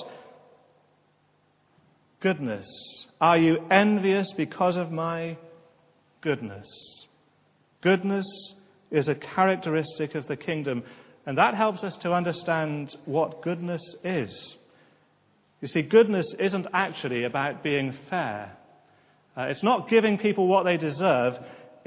Goodness. 2.20 2.66
Are 3.20 3.38
you 3.38 3.58
envious 3.70 4.32
because 4.32 4.76
of 4.76 4.90
my 4.90 5.36
goodness? 6.20 6.68
Goodness 7.80 8.26
is 8.90 9.08
a 9.08 9.14
characteristic 9.14 10.14
of 10.14 10.26
the 10.26 10.36
kingdom, 10.36 10.82
and 11.26 11.38
that 11.38 11.54
helps 11.54 11.84
us 11.84 11.96
to 11.98 12.12
understand 12.12 12.94
what 13.04 13.42
goodness 13.42 13.82
is. 14.04 14.56
You 15.60 15.68
see, 15.68 15.82
goodness 15.82 16.34
isn't 16.38 16.66
actually 16.72 17.24
about 17.24 17.62
being 17.62 17.92
fair. 18.08 18.56
Uh, 19.36 19.42
it's 19.42 19.62
not 19.62 19.88
giving 19.88 20.18
people 20.18 20.46
what 20.46 20.64
they 20.64 20.76
deserve. 20.76 21.34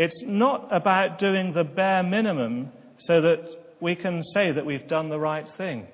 It's 0.01 0.23
not 0.23 0.67
about 0.71 1.19
doing 1.19 1.53
the 1.53 1.63
bare 1.63 2.01
minimum 2.01 2.71
so 2.97 3.21
that 3.21 3.45
we 3.79 3.95
can 3.95 4.23
say 4.23 4.51
that 4.51 4.65
we've 4.65 4.87
done 4.87 5.09
the 5.09 5.19
right 5.19 5.47
thing. 5.57 5.85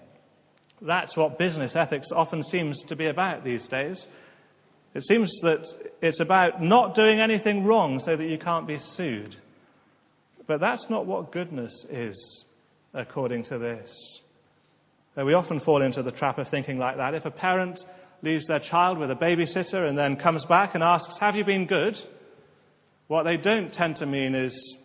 That's 0.82 1.18
what 1.18 1.38
business 1.38 1.76
ethics 1.76 2.08
often 2.16 2.42
seems 2.42 2.82
to 2.84 2.96
be 2.96 3.08
about 3.08 3.44
these 3.44 3.68
days. 3.68 4.08
It 4.94 5.04
seems 5.04 5.30
that 5.42 5.68
it's 6.02 6.22
about 6.22 6.64
not 6.64 6.96
doing 6.96 7.20
anything 7.20 7.66
wrong 7.66 8.00
so 8.00 8.16
that 8.16 8.24
you 8.24 8.38
can't 8.38 8.66
be 8.66 8.78
sued. 8.78 9.36
But 10.48 10.62
that's 10.62 10.90
not 10.90 11.06
what 11.06 11.34
goodness 11.34 11.86
is, 11.90 12.46
according 12.94 13.44
to 13.50 13.58
this. 13.58 14.22
We 15.18 15.34
often 15.34 15.60
fall 15.60 15.82
into 15.82 16.02
the 16.02 16.14
trap 16.14 16.38
of 16.38 16.48
thinking 16.48 16.78
like 16.78 16.96
that. 16.96 17.14
If 17.14 17.26
a 17.26 17.32
parent 17.32 17.78
leaves 18.22 18.48
their 18.48 18.60
child 18.60 19.00
with 19.00 19.12
a 19.12 19.16
babysitter 19.16 19.86
and 19.86 19.98
then 19.98 20.16
comes 20.16 20.46
back 20.46 20.76
and 20.76 20.82
asks, 20.82 21.18
Have 21.20 21.36
you 21.36 21.44
been 21.44 21.66
good? 21.66 21.98
What 23.08 23.24
they 23.24 23.38
don't 23.38 23.74
tend 23.74 23.98
to 23.98 24.06
mean 24.06 24.36
is, 24.36 24.78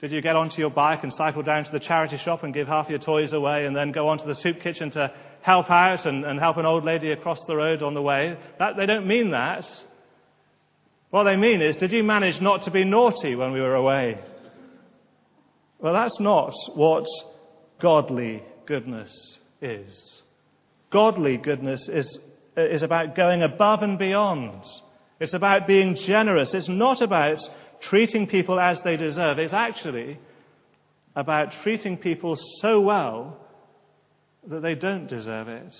Did 0.00 0.12
you 0.12 0.22
get 0.22 0.36
onto 0.36 0.60
your 0.60 0.70
bike 0.70 1.02
and 1.02 1.12
cycle 1.12 1.42
down 1.42 1.64
to 1.64 1.72
the 1.72 1.80
charity 1.80 2.16
shop 2.16 2.42
and 2.42 2.54
give 2.54 2.68
half 2.68 2.88
your 2.88 2.98
toys 2.98 3.32
away 3.32 3.66
and 3.66 3.76
then 3.76 3.92
go 3.92 4.08
onto 4.08 4.26
the 4.26 4.34
soup 4.34 4.60
kitchen 4.62 4.90
to 4.92 5.12
help 5.42 5.70
out 5.70 6.06
and, 6.06 6.24
and 6.24 6.40
help 6.40 6.56
an 6.56 6.66
old 6.66 6.84
lady 6.84 7.12
across 7.12 7.38
the 7.46 7.56
road 7.56 7.82
on 7.82 7.94
the 7.94 8.02
way? 8.02 8.36
That, 8.58 8.76
they 8.78 8.86
don't 8.86 9.06
mean 9.06 9.32
that. 9.32 9.64
What 11.10 11.24
they 11.24 11.36
mean 11.36 11.60
is, 11.60 11.76
Did 11.76 11.92
you 11.92 12.02
manage 12.02 12.40
not 12.40 12.62
to 12.62 12.70
be 12.70 12.84
naughty 12.84 13.34
when 13.34 13.52
we 13.52 13.60
were 13.60 13.74
away? 13.74 14.18
Well, 15.80 15.94
that's 15.94 16.20
not 16.20 16.52
what 16.74 17.04
godly 17.80 18.42
goodness 18.66 19.38
is. 19.60 20.22
Godly 20.90 21.36
goodness 21.36 21.88
is, 21.88 22.18
is 22.56 22.82
about 22.82 23.16
going 23.16 23.42
above 23.42 23.82
and 23.82 23.98
beyond. 23.98 24.62
It's 25.20 25.34
about 25.34 25.66
being 25.66 25.94
generous. 25.94 26.54
It's 26.54 26.68
not 26.68 27.02
about 27.02 27.38
treating 27.82 28.26
people 28.26 28.58
as 28.58 28.82
they 28.82 28.96
deserve. 28.96 29.38
It's 29.38 29.52
actually 29.52 30.18
about 31.14 31.52
treating 31.62 31.98
people 31.98 32.36
so 32.60 32.80
well 32.80 33.36
that 34.48 34.62
they 34.62 34.74
don't 34.74 35.06
deserve 35.06 35.48
it. 35.48 35.76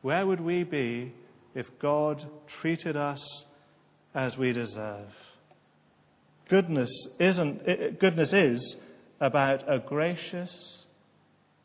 Where 0.00 0.26
would 0.26 0.40
we 0.40 0.64
be 0.64 1.12
if 1.54 1.66
God 1.78 2.24
treated 2.60 2.96
us 2.96 3.44
as 4.14 4.38
we 4.38 4.52
deserve? 4.52 5.12
Goodness 6.48 6.90
isn't, 7.20 8.00
goodness 8.00 8.32
is 8.32 8.76
about 9.20 9.70
a 9.70 9.78
gracious 9.78 10.84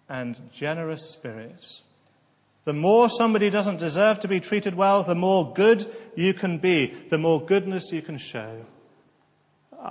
and 0.10 0.38
generous 0.54 1.14
spirit. 1.14 1.64
The 2.66 2.74
more 2.74 3.10
somebody 3.10 3.50
doesn't 3.50 3.80
deserve 3.80 4.22
to 4.22 4.30
be 4.30 4.40
treated 4.40 4.74
well, 4.74 5.04
the 5.04 5.16
more 5.16 5.54
good 5.54 5.86
you 6.16 6.34
can 6.34 6.60
be, 6.60 6.94
the 7.10 7.18
more 7.18 7.46
goodness 7.46 7.92
you 7.92 8.02
can 8.02 8.18
show. 8.18 8.66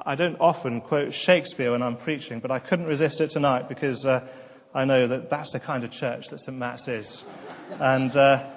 I 0.06 0.14
don't 0.14 0.40
often 0.40 0.80
quote 0.80 1.12
Shakespeare 1.12 1.72
when 1.72 1.82
I'm 1.82 1.98
preaching, 1.98 2.40
but 2.40 2.50
I 2.50 2.60
couldn't 2.60 2.86
resist 2.86 3.20
it 3.20 3.28
tonight 3.28 3.68
because 3.68 4.06
uh, 4.06 4.26
I 4.74 4.86
know 4.86 5.06
that 5.06 5.28
that's 5.28 5.52
the 5.52 5.60
kind 5.60 5.84
of 5.84 5.90
church 5.90 6.24
that 6.30 6.40
St. 6.40 6.56
Matt's 6.56 6.88
is. 6.88 7.24
And, 7.72 8.16
uh, 8.16 8.48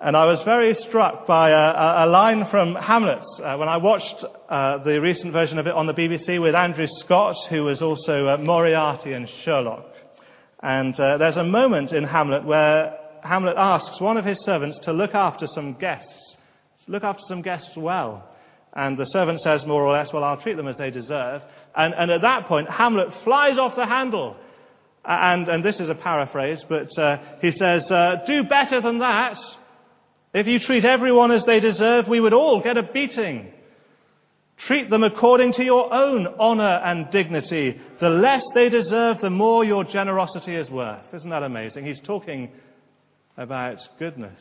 and 0.00 0.16
I 0.16 0.26
was 0.26 0.42
very 0.42 0.74
struck 0.74 1.28
by 1.28 1.50
a, 1.50 2.06
a 2.06 2.06
line 2.08 2.46
from 2.50 2.74
Hamlet 2.74 3.22
uh, 3.40 3.56
when 3.56 3.68
I 3.68 3.76
watched 3.76 4.24
uh, 4.48 4.78
the 4.78 5.00
recent 5.00 5.32
version 5.32 5.60
of 5.60 5.68
it 5.68 5.74
on 5.74 5.86
the 5.86 5.94
BBC 5.94 6.42
with 6.42 6.56
Andrew 6.56 6.88
Scott, 6.88 7.36
who 7.48 7.62
was 7.62 7.82
also 7.82 8.26
uh, 8.26 8.36
Moriarty 8.36 9.12
in 9.12 9.28
Sherlock. 9.44 9.95
And 10.62 10.98
uh, 10.98 11.18
there's 11.18 11.36
a 11.36 11.44
moment 11.44 11.92
in 11.92 12.04
Hamlet 12.04 12.44
where 12.44 12.98
Hamlet 13.22 13.56
asks 13.56 14.00
one 14.00 14.16
of 14.16 14.24
his 14.24 14.42
servants 14.44 14.78
to 14.80 14.92
look 14.92 15.14
after 15.14 15.46
some 15.46 15.74
guests, 15.74 16.36
look 16.86 17.04
after 17.04 17.22
some 17.26 17.42
guests 17.42 17.76
well. 17.76 18.28
And 18.72 18.98
the 18.98 19.06
servant 19.06 19.40
says 19.40 19.66
more 19.66 19.82
or 19.82 19.92
less, 19.92 20.12
well, 20.12 20.24
I'll 20.24 20.40
treat 20.40 20.56
them 20.56 20.68
as 20.68 20.76
they 20.76 20.90
deserve. 20.90 21.42
And, 21.74 21.94
and 21.94 22.10
at 22.10 22.22
that 22.22 22.46
point, 22.46 22.70
Hamlet 22.70 23.12
flies 23.24 23.58
off 23.58 23.74
the 23.74 23.86
handle. 23.86 24.36
And, 25.04 25.48
and 25.48 25.64
this 25.64 25.80
is 25.80 25.88
a 25.88 25.94
paraphrase, 25.94 26.64
but 26.68 26.96
uh, 26.98 27.18
he 27.40 27.52
says, 27.52 27.90
uh, 27.90 28.16
Do 28.26 28.44
better 28.44 28.80
than 28.80 28.98
that. 28.98 29.38
If 30.34 30.46
you 30.46 30.58
treat 30.58 30.84
everyone 30.84 31.30
as 31.30 31.44
they 31.46 31.60
deserve, 31.60 32.08
we 32.08 32.20
would 32.20 32.34
all 32.34 32.60
get 32.60 32.76
a 32.76 32.82
beating. 32.82 33.52
Treat 34.56 34.88
them 34.88 35.04
according 35.04 35.52
to 35.52 35.64
your 35.64 35.92
own 35.92 36.26
honor 36.38 36.80
and 36.82 37.10
dignity. 37.10 37.78
The 38.00 38.08
less 38.08 38.42
they 38.54 38.68
deserve, 38.68 39.20
the 39.20 39.30
more 39.30 39.64
your 39.64 39.84
generosity 39.84 40.56
is 40.56 40.70
worth. 40.70 41.12
Isn't 41.12 41.30
that 41.30 41.42
amazing? 41.42 41.84
He's 41.84 42.00
talking 42.00 42.50
about 43.36 43.78
goodness. 43.98 44.40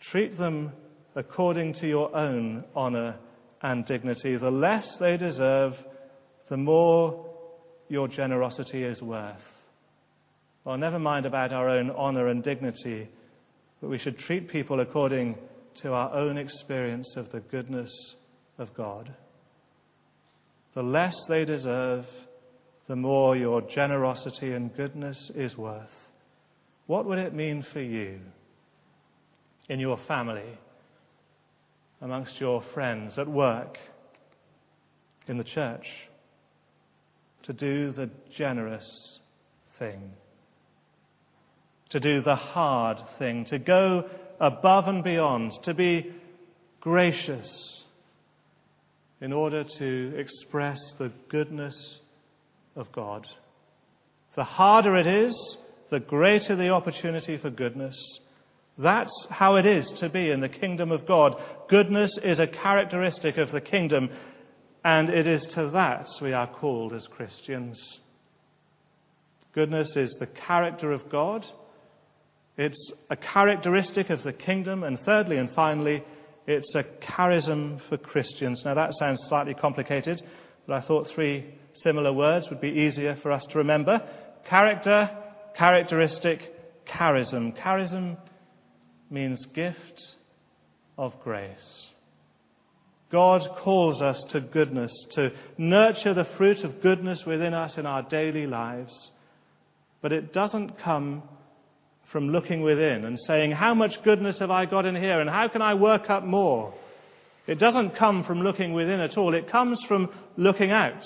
Treat 0.00 0.36
them 0.36 0.72
according 1.14 1.74
to 1.74 1.86
your 1.86 2.14
own 2.14 2.64
honor 2.74 3.16
and 3.62 3.86
dignity. 3.86 4.36
The 4.36 4.50
less 4.50 4.96
they 4.98 5.16
deserve, 5.16 5.74
the 6.48 6.56
more 6.56 7.30
your 7.88 8.08
generosity 8.08 8.82
is 8.82 9.00
worth. 9.00 9.40
Well, 10.64 10.76
never 10.76 10.98
mind 10.98 11.24
about 11.24 11.52
our 11.52 11.68
own 11.68 11.90
honor 11.90 12.28
and 12.28 12.42
dignity, 12.42 13.08
but 13.80 13.90
we 13.90 13.98
should 13.98 14.18
treat 14.18 14.48
people 14.48 14.80
according 14.80 15.36
to 15.82 15.92
our 15.92 16.12
own 16.14 16.36
experience 16.36 17.14
of 17.16 17.30
the 17.30 17.40
goodness 17.40 18.16
of 18.58 18.74
God. 18.74 19.12
The 20.74 20.82
less 20.82 21.14
they 21.28 21.44
deserve, 21.44 22.04
the 22.88 22.96
more 22.96 23.36
your 23.36 23.62
generosity 23.62 24.52
and 24.52 24.74
goodness 24.76 25.30
is 25.34 25.56
worth. 25.56 25.90
What 26.86 27.06
would 27.06 27.18
it 27.18 27.34
mean 27.34 27.64
for 27.72 27.80
you 27.80 28.20
in 29.68 29.80
your 29.80 29.98
family, 30.06 30.58
amongst 32.00 32.40
your 32.40 32.62
friends, 32.74 33.18
at 33.18 33.28
work, 33.28 33.78
in 35.26 35.38
the 35.38 35.44
church, 35.44 35.86
to 37.44 37.52
do 37.52 37.92
the 37.92 38.10
generous 38.36 39.20
thing? 39.78 40.10
To 41.90 42.00
do 42.00 42.20
the 42.20 42.34
hard 42.34 42.98
thing, 43.18 43.44
to 43.46 43.58
go 43.58 44.10
above 44.40 44.88
and 44.88 45.04
beyond, 45.04 45.52
to 45.62 45.72
be 45.72 46.12
gracious 46.80 47.83
in 49.24 49.32
order 49.32 49.64
to 49.64 50.12
express 50.18 50.78
the 50.98 51.10
goodness 51.30 51.98
of 52.76 52.92
God. 52.92 53.26
The 54.36 54.44
harder 54.44 54.96
it 54.96 55.06
is, 55.06 55.56
the 55.90 55.98
greater 55.98 56.54
the 56.56 56.68
opportunity 56.68 57.38
for 57.38 57.48
goodness. 57.48 57.96
That's 58.76 59.26
how 59.30 59.56
it 59.56 59.64
is 59.64 59.90
to 60.00 60.10
be 60.10 60.30
in 60.30 60.40
the 60.40 60.50
kingdom 60.50 60.92
of 60.92 61.06
God. 61.06 61.40
Goodness 61.70 62.18
is 62.22 62.38
a 62.38 62.46
characteristic 62.46 63.38
of 63.38 63.50
the 63.50 63.62
kingdom, 63.62 64.10
and 64.84 65.08
it 65.08 65.26
is 65.26 65.40
to 65.54 65.70
that 65.70 66.06
we 66.20 66.34
are 66.34 66.46
called 66.46 66.92
as 66.92 67.06
Christians. 67.06 67.80
Goodness 69.54 69.96
is 69.96 70.18
the 70.20 70.26
character 70.26 70.92
of 70.92 71.08
God. 71.08 71.46
It's 72.58 72.92
a 73.08 73.16
characteristic 73.16 74.10
of 74.10 74.22
the 74.22 74.34
kingdom. 74.34 74.82
And 74.84 75.00
thirdly 75.00 75.38
and 75.38 75.50
finally, 75.50 76.04
it's 76.46 76.74
a 76.74 76.84
charism 76.84 77.80
for 77.88 77.96
Christians. 77.96 78.64
Now, 78.64 78.74
that 78.74 78.94
sounds 78.94 79.24
slightly 79.28 79.54
complicated, 79.54 80.22
but 80.66 80.74
I 80.74 80.80
thought 80.80 81.08
three 81.08 81.54
similar 81.72 82.12
words 82.12 82.48
would 82.50 82.60
be 82.60 82.68
easier 82.68 83.16
for 83.16 83.32
us 83.32 83.46
to 83.46 83.58
remember 83.58 84.00
character, 84.44 85.10
characteristic, 85.56 86.86
charism. 86.86 87.56
Charism 87.58 88.18
means 89.10 89.46
gift 89.46 90.16
of 90.98 91.18
grace. 91.20 91.90
God 93.10 93.42
calls 93.58 94.02
us 94.02 94.22
to 94.30 94.40
goodness, 94.40 94.92
to 95.12 95.30
nurture 95.56 96.14
the 96.14 96.26
fruit 96.36 96.64
of 96.64 96.82
goodness 96.82 97.24
within 97.24 97.54
us 97.54 97.78
in 97.78 97.86
our 97.86 98.02
daily 98.02 98.46
lives. 98.46 99.10
But 100.02 100.12
it 100.12 100.32
doesn't 100.32 100.78
come 100.78 101.22
from 102.14 102.28
looking 102.28 102.62
within 102.62 103.04
and 103.06 103.18
saying, 103.26 103.50
How 103.50 103.74
much 103.74 104.00
goodness 104.04 104.38
have 104.38 104.52
I 104.52 104.66
got 104.66 104.86
in 104.86 104.94
here 104.94 105.18
and 105.20 105.28
how 105.28 105.48
can 105.48 105.60
I 105.60 105.74
work 105.74 106.08
up 106.10 106.22
more? 106.22 106.72
It 107.48 107.58
doesn't 107.58 107.96
come 107.96 108.22
from 108.22 108.40
looking 108.40 108.72
within 108.72 109.00
at 109.00 109.18
all. 109.18 109.34
It 109.34 109.50
comes 109.50 109.82
from 109.88 110.12
looking 110.36 110.70
out 110.70 111.04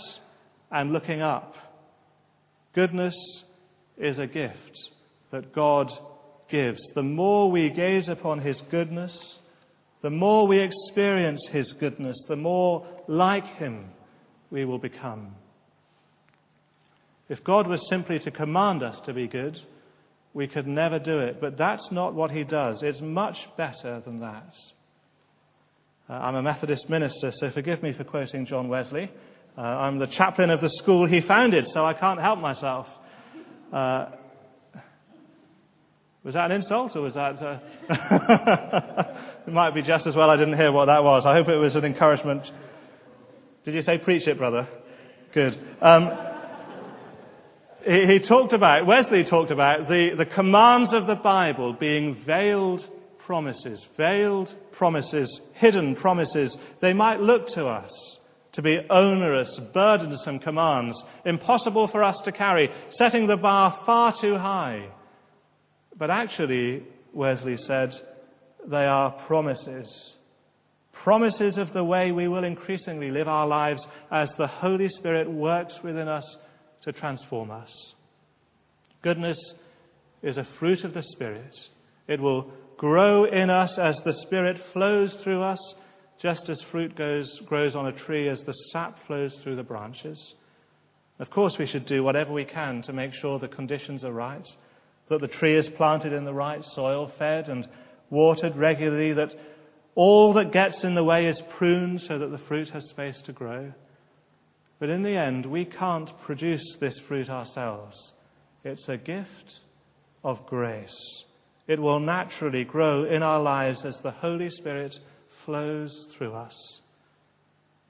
and 0.70 0.92
looking 0.92 1.22
up. 1.22 1.54
Goodness 2.74 3.14
is 3.96 4.18
a 4.18 4.26
gift 4.26 4.78
that 5.30 5.54
God 5.54 5.90
gives. 6.50 6.78
The 6.94 7.02
more 7.02 7.50
we 7.50 7.70
gaze 7.70 8.10
upon 8.10 8.40
His 8.40 8.60
goodness, 8.70 9.38
the 10.02 10.10
more 10.10 10.46
we 10.46 10.60
experience 10.60 11.48
His 11.50 11.72
goodness, 11.72 12.22
the 12.28 12.36
more 12.36 12.86
like 13.06 13.46
Him 13.46 13.92
we 14.50 14.66
will 14.66 14.78
become. 14.78 15.34
If 17.30 17.42
God 17.42 17.66
was 17.66 17.88
simply 17.88 18.18
to 18.18 18.30
command 18.30 18.82
us 18.82 19.00
to 19.06 19.14
be 19.14 19.26
good, 19.26 19.58
we 20.34 20.46
could 20.46 20.66
never 20.66 20.98
do 20.98 21.18
it. 21.18 21.40
But 21.40 21.56
that's 21.56 21.90
not 21.90 22.14
what 22.14 22.30
he 22.30 22.44
does. 22.44 22.82
It's 22.82 23.00
much 23.00 23.48
better 23.56 24.00
than 24.00 24.20
that. 24.20 24.54
Uh, 26.08 26.14
I'm 26.14 26.36
a 26.36 26.42
Methodist 26.42 26.88
minister, 26.88 27.32
so 27.32 27.50
forgive 27.50 27.82
me 27.82 27.92
for 27.92 28.04
quoting 28.04 28.46
John 28.46 28.68
Wesley. 28.68 29.10
Uh, 29.56 29.60
I'm 29.60 29.98
the 29.98 30.06
chaplain 30.06 30.50
of 30.50 30.60
the 30.60 30.70
school 30.70 31.06
he 31.06 31.20
founded, 31.20 31.66
so 31.66 31.84
I 31.84 31.92
can't 31.92 32.20
help 32.20 32.38
myself. 32.38 32.86
Uh, 33.72 34.06
was 36.24 36.34
that 36.34 36.50
an 36.50 36.52
insult, 36.52 36.94
or 36.94 37.02
was 37.02 37.14
that. 37.14 37.42
Uh, 37.42 37.58
it 39.46 39.52
might 39.52 39.74
be 39.74 39.82
just 39.82 40.06
as 40.06 40.14
well 40.14 40.30
I 40.30 40.36
didn't 40.36 40.56
hear 40.56 40.72
what 40.72 40.86
that 40.86 41.02
was. 41.02 41.26
I 41.26 41.34
hope 41.34 41.48
it 41.48 41.56
was 41.56 41.74
an 41.74 41.84
encouragement. 41.84 42.50
Did 43.64 43.74
you 43.74 43.82
say 43.82 43.98
preach 43.98 44.26
it, 44.28 44.38
brother? 44.38 44.68
Good. 45.32 45.58
Um, 45.80 46.27
he, 47.88 48.18
talked 48.18 48.52
about, 48.52 48.86
Wesley 48.86 49.24
talked 49.24 49.50
about 49.50 49.88
the, 49.88 50.14
the 50.14 50.26
commands 50.26 50.92
of 50.92 51.06
the 51.06 51.14
Bible 51.14 51.72
being 51.72 52.22
veiled 52.26 52.86
promises, 53.18 53.82
veiled 53.96 54.54
promises, 54.72 55.40
hidden 55.54 55.96
promises. 55.96 56.56
They 56.80 56.92
might 56.92 57.20
look 57.20 57.48
to 57.48 57.66
us 57.66 58.18
to 58.52 58.62
be 58.62 58.78
onerous, 58.90 59.58
burdensome 59.72 60.38
commands, 60.38 61.02
impossible 61.24 61.88
for 61.88 62.04
us 62.04 62.20
to 62.24 62.32
carry, 62.32 62.70
setting 62.90 63.26
the 63.26 63.36
bar 63.38 63.80
far 63.86 64.12
too 64.12 64.36
high. 64.36 64.88
But 65.96 66.10
actually, 66.10 66.84
Wesley 67.14 67.56
said, 67.56 67.94
they 68.66 68.84
are 68.84 69.12
promises. 69.26 70.14
Promises 70.92 71.56
of 71.56 71.72
the 71.72 71.84
way 71.84 72.12
we 72.12 72.28
will 72.28 72.44
increasingly 72.44 73.10
live 73.10 73.28
our 73.28 73.46
lives 73.46 73.86
as 74.10 74.30
the 74.36 74.46
Holy 74.46 74.88
Spirit 74.88 75.30
works 75.30 75.78
within 75.82 76.08
us 76.08 76.36
to 76.82 76.92
transform 76.92 77.50
us. 77.50 77.94
Goodness 79.02 79.54
is 80.22 80.38
a 80.38 80.46
fruit 80.58 80.84
of 80.84 80.94
the 80.94 81.02
Spirit. 81.02 81.54
It 82.06 82.20
will 82.20 82.50
grow 82.76 83.24
in 83.24 83.50
us 83.50 83.78
as 83.78 84.00
the 84.00 84.14
Spirit 84.14 84.58
flows 84.72 85.16
through 85.22 85.42
us, 85.42 85.74
just 86.20 86.48
as 86.48 86.60
fruit 86.70 86.96
goes, 86.96 87.40
grows 87.46 87.76
on 87.76 87.86
a 87.86 87.92
tree 87.92 88.28
as 88.28 88.42
the 88.42 88.52
sap 88.52 88.98
flows 89.06 89.36
through 89.42 89.56
the 89.56 89.62
branches. 89.62 90.34
Of 91.18 91.30
course, 91.30 91.58
we 91.58 91.66
should 91.66 91.86
do 91.86 92.02
whatever 92.02 92.32
we 92.32 92.44
can 92.44 92.82
to 92.82 92.92
make 92.92 93.12
sure 93.12 93.38
the 93.38 93.48
conditions 93.48 94.04
are 94.04 94.12
right, 94.12 94.46
that 95.08 95.20
the 95.20 95.28
tree 95.28 95.54
is 95.54 95.68
planted 95.68 96.12
in 96.12 96.24
the 96.24 96.34
right 96.34 96.62
soil, 96.62 97.10
fed 97.18 97.48
and 97.48 97.68
watered 98.10 98.56
regularly, 98.56 99.12
that 99.12 99.34
all 99.94 100.32
that 100.34 100.52
gets 100.52 100.84
in 100.84 100.94
the 100.94 101.04
way 101.04 101.26
is 101.26 101.42
pruned 101.56 102.00
so 102.00 102.18
that 102.18 102.30
the 102.30 102.38
fruit 102.38 102.70
has 102.70 102.88
space 102.88 103.20
to 103.22 103.32
grow. 103.32 103.72
But 104.78 104.90
in 104.90 105.02
the 105.02 105.16
end, 105.16 105.46
we 105.46 105.64
can't 105.64 106.10
produce 106.22 106.76
this 106.80 106.98
fruit 107.08 107.28
ourselves. 107.28 108.12
It's 108.64 108.88
a 108.88 108.96
gift 108.96 109.60
of 110.22 110.46
grace. 110.46 111.24
It 111.66 111.80
will 111.80 112.00
naturally 112.00 112.64
grow 112.64 113.04
in 113.04 113.22
our 113.22 113.40
lives 113.40 113.84
as 113.84 113.98
the 114.00 114.10
Holy 114.10 114.50
Spirit 114.50 114.94
flows 115.44 116.06
through 116.16 116.32
us. 116.32 116.80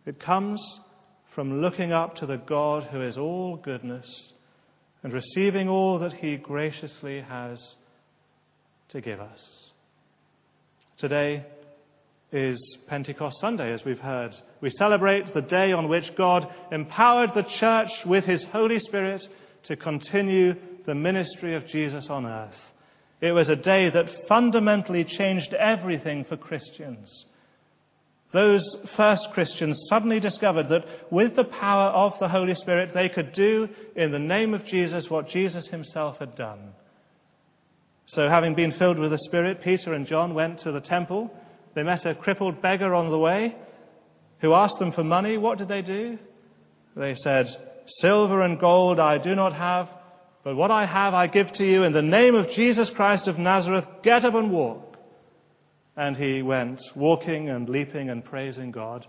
It 0.06 0.18
comes 0.18 0.80
from 1.34 1.60
looking 1.60 1.92
up 1.92 2.16
to 2.16 2.26
the 2.26 2.38
God 2.38 2.84
who 2.84 3.02
is 3.02 3.18
all 3.18 3.56
goodness 3.56 4.32
and 5.02 5.12
receiving 5.12 5.68
all 5.68 5.98
that 5.98 6.14
He 6.14 6.36
graciously 6.36 7.20
has 7.20 7.76
to 8.88 9.00
give 9.00 9.20
us. 9.20 9.70
Today, 10.96 11.44
is 12.30 12.78
Pentecost 12.88 13.40
Sunday, 13.40 13.72
as 13.72 13.84
we've 13.84 13.98
heard. 13.98 14.34
We 14.60 14.70
celebrate 14.70 15.32
the 15.32 15.40
day 15.40 15.72
on 15.72 15.88
which 15.88 16.14
God 16.14 16.46
empowered 16.70 17.32
the 17.34 17.42
church 17.42 18.04
with 18.04 18.24
His 18.24 18.44
Holy 18.44 18.78
Spirit 18.78 19.26
to 19.64 19.76
continue 19.76 20.54
the 20.84 20.94
ministry 20.94 21.56
of 21.56 21.66
Jesus 21.66 22.08
on 22.10 22.26
earth. 22.26 22.58
It 23.20 23.32
was 23.32 23.48
a 23.48 23.56
day 23.56 23.90
that 23.90 24.28
fundamentally 24.28 25.04
changed 25.04 25.54
everything 25.54 26.24
for 26.24 26.36
Christians. 26.36 27.24
Those 28.30 28.62
first 28.94 29.28
Christians 29.32 29.86
suddenly 29.88 30.20
discovered 30.20 30.68
that 30.68 30.84
with 31.10 31.34
the 31.34 31.44
power 31.44 31.88
of 31.88 32.18
the 32.20 32.28
Holy 32.28 32.54
Spirit, 32.54 32.92
they 32.92 33.08
could 33.08 33.32
do 33.32 33.68
in 33.96 34.12
the 34.12 34.18
name 34.18 34.52
of 34.52 34.66
Jesus 34.66 35.08
what 35.08 35.28
Jesus 35.28 35.66
himself 35.66 36.18
had 36.18 36.36
done. 36.36 36.74
So, 38.04 38.28
having 38.28 38.54
been 38.54 38.72
filled 38.72 38.98
with 38.98 39.10
the 39.10 39.18
Spirit, 39.18 39.62
Peter 39.62 39.94
and 39.94 40.06
John 40.06 40.34
went 40.34 40.60
to 40.60 40.72
the 40.72 40.80
temple 40.80 41.30
they 41.74 41.82
met 41.82 42.06
a 42.06 42.14
crippled 42.14 42.62
beggar 42.62 42.94
on 42.94 43.10
the 43.10 43.18
way 43.18 43.54
who 44.40 44.54
asked 44.54 44.78
them 44.78 44.92
for 44.92 45.04
money. 45.04 45.36
What 45.36 45.58
did 45.58 45.68
they 45.68 45.82
do? 45.82 46.18
They 46.96 47.14
said, 47.14 47.48
Silver 47.86 48.42
and 48.42 48.58
gold 48.58 49.00
I 49.00 49.18
do 49.18 49.34
not 49.34 49.54
have, 49.54 49.88
but 50.44 50.56
what 50.56 50.70
I 50.70 50.86
have 50.86 51.14
I 51.14 51.26
give 51.26 51.52
to 51.52 51.64
you. 51.64 51.82
In 51.84 51.92
the 51.92 52.02
name 52.02 52.34
of 52.34 52.50
Jesus 52.50 52.90
Christ 52.90 53.28
of 53.28 53.38
Nazareth, 53.38 53.86
get 54.02 54.24
up 54.24 54.34
and 54.34 54.50
walk. 54.50 54.96
And 55.96 56.16
he 56.16 56.42
went, 56.42 56.80
walking 56.94 57.48
and 57.48 57.68
leaping 57.68 58.10
and 58.10 58.24
praising 58.24 58.70
God. 58.70 59.06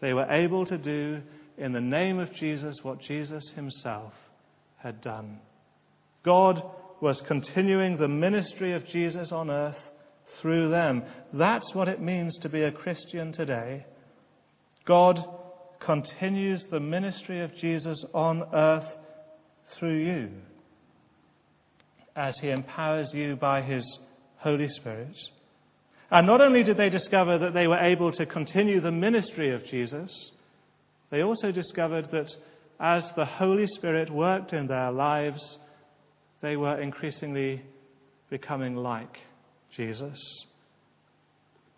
They 0.00 0.12
were 0.12 0.30
able 0.30 0.66
to 0.66 0.78
do 0.78 1.22
in 1.56 1.72
the 1.72 1.80
name 1.80 2.18
of 2.18 2.32
Jesus 2.34 2.82
what 2.82 3.00
Jesus 3.00 3.50
himself 3.50 4.12
had 4.76 5.00
done. 5.00 5.38
God 6.24 6.62
was 7.00 7.20
continuing 7.20 7.96
the 7.96 8.08
ministry 8.08 8.74
of 8.74 8.86
Jesus 8.86 9.30
on 9.30 9.50
earth 9.50 9.78
through 10.40 10.68
them. 10.70 11.04
That's 11.32 11.74
what 11.74 11.88
it 11.88 12.00
means 12.00 12.38
to 12.38 12.48
be 12.48 12.62
a 12.62 12.72
Christian 12.72 13.32
today. 13.32 13.84
God 14.84 15.24
continues 15.80 16.66
the 16.66 16.80
ministry 16.80 17.42
of 17.42 17.54
Jesus 17.56 18.04
on 18.14 18.42
earth 18.52 18.88
through 19.76 19.98
you 19.98 20.30
as 22.16 22.38
he 22.38 22.50
empowers 22.50 23.12
you 23.12 23.36
by 23.36 23.62
his 23.62 23.98
Holy 24.36 24.68
Spirit. 24.68 25.18
And 26.10 26.26
not 26.26 26.40
only 26.40 26.62
did 26.62 26.76
they 26.76 26.90
discover 26.90 27.38
that 27.38 27.54
they 27.54 27.66
were 27.66 27.78
able 27.78 28.12
to 28.12 28.26
continue 28.26 28.80
the 28.80 28.92
ministry 28.92 29.52
of 29.52 29.64
Jesus, 29.64 30.30
they 31.10 31.22
also 31.22 31.50
discovered 31.50 32.10
that 32.12 32.30
as 32.78 33.10
the 33.16 33.24
Holy 33.24 33.66
Spirit 33.66 34.10
worked 34.10 34.52
in 34.52 34.66
their 34.66 34.92
lives, 34.92 35.58
they 36.40 36.56
were 36.56 36.80
increasingly 36.80 37.62
becoming 38.30 38.76
like 38.76 39.18
Jesus. 39.76 40.46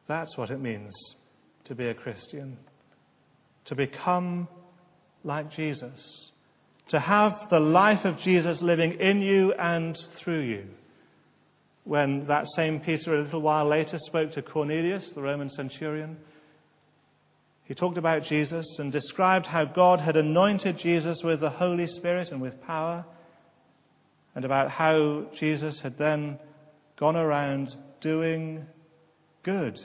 That's 0.09 0.37
what 0.37 0.51
it 0.51 0.61
means 0.61 0.93
to 1.65 1.75
be 1.75 1.89
a 1.89 1.95
Christian. 1.95 2.59
To 3.67 3.75
become 3.75 4.49
like 5.25 5.51
Jesus. 5.51 6.31
To 6.91 7.01
have 7.01 7.49
the 7.51 7.61
life 7.61 8.05
of 8.05 8.19
Jesus 8.19 8.63
living 8.63 9.01
in 9.01 9.21
you 9.21 9.53
and 9.53 9.99
through 10.19 10.43
you. 10.43 10.65
When 11.85 12.27
that 12.27 12.47
same 12.55 12.81
Peter, 12.81 13.15
a 13.15 13.23
little 13.23 13.41
while 13.41 13.69
later, 13.69 13.99
spoke 13.99 14.33
to 14.33 14.43
Cornelius, 14.43 15.11
the 15.15 15.23
Roman 15.23 15.51
centurion, 15.51 16.17
he 17.65 17.75
talked 17.75 17.99
about 17.99 18.23
Jesus 18.23 18.79
and 18.79 18.93
described 18.93 19.47
how 19.47 19.65
God 19.65 20.01
had 20.01 20.17
anointed 20.17 20.79
Jesus 20.79 21.23
with 21.25 21.41
the 21.41 21.51
Holy 21.51 21.89
Spirit 21.89 22.31
and 22.31 22.41
with 22.41 22.63
power, 22.63 23.05
and 24.37 24.45
about 24.45 24.71
how 24.71 25.27
Jesus 25.37 25.81
had 25.81 25.99
then 25.99 26.39
gone 26.99 27.17
around 27.17 27.75
doing 28.01 28.67
good. 29.43 29.79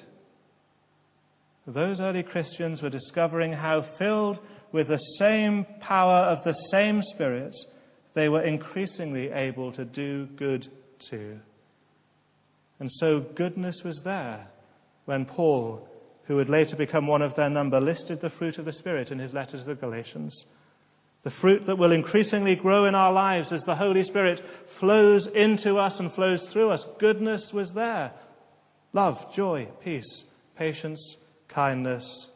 Those 1.67 2.01
early 2.01 2.23
Christians 2.23 2.81
were 2.81 2.89
discovering 2.89 3.53
how, 3.53 3.85
filled 3.97 4.39
with 4.71 4.87
the 4.87 4.97
same 4.97 5.65
power 5.79 6.25
of 6.25 6.43
the 6.43 6.53
same 6.53 7.01
Spirit, 7.01 7.55
they 8.13 8.29
were 8.29 8.43
increasingly 8.43 9.29
able 9.31 9.71
to 9.73 9.85
do 9.85 10.25
good 10.37 10.67
too. 10.99 11.39
And 12.79 12.89
so 12.91 13.19
goodness 13.19 13.83
was 13.83 14.01
there 14.03 14.47
when 15.05 15.25
Paul 15.25 15.87
who 16.31 16.37
would 16.37 16.49
later 16.49 16.77
become 16.77 17.07
one 17.07 17.21
of 17.21 17.35
their 17.35 17.49
number, 17.49 17.81
listed 17.81 18.21
the 18.21 18.29
fruit 18.29 18.57
of 18.57 18.63
the 18.63 18.71
Spirit 18.71 19.11
in 19.11 19.19
his 19.19 19.33
letter 19.33 19.57
to 19.57 19.63
the 19.63 19.75
Galatians. 19.75 20.45
The 21.23 21.31
fruit 21.31 21.65
that 21.67 21.77
will 21.77 21.91
increasingly 21.91 22.55
grow 22.55 22.85
in 22.85 22.95
our 22.95 23.13
lives 23.13 23.51
as 23.51 23.63
the 23.63 23.75
Holy 23.75 24.03
Spirit 24.03 24.41
flows 24.79 25.27
into 25.27 25.77
us 25.77 25.99
and 25.99 26.11
flows 26.13 26.49
through 26.51 26.71
us. 26.71 26.85
Goodness 26.99 27.51
was 27.53 27.71
there. 27.73 28.11
Love, 28.93 29.33
joy, 29.33 29.67
peace, 29.83 30.25
patience, 30.57 31.17
kindness, 31.47 32.29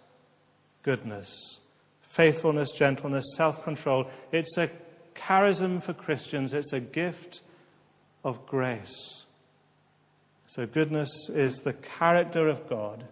goodness, 0.84 1.60
faithfulness, 2.16 2.72
gentleness, 2.72 3.26
self 3.36 3.64
control. 3.64 4.06
It's 4.32 4.56
a 4.58 4.70
charism 5.16 5.84
for 5.84 5.94
Christians, 5.94 6.54
it's 6.54 6.74
a 6.74 6.80
gift 6.80 7.42
of 8.24 8.46
grace. 8.46 9.24
So, 10.48 10.66
goodness 10.66 11.10
is 11.34 11.60
the 11.60 11.74
character 11.74 12.48
of 12.48 12.70
God 12.70 13.04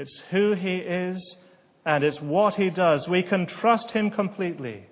it's 0.00 0.22
who 0.30 0.54
He 0.54 0.76
is 0.76 1.36
and 1.84 2.04
it's 2.04 2.20
what 2.20 2.54
He 2.54 2.70
does. 2.70 3.08
We 3.08 3.22
can 3.22 3.46
trust 3.46 3.90
Him 3.90 4.10
completely. 4.10 4.84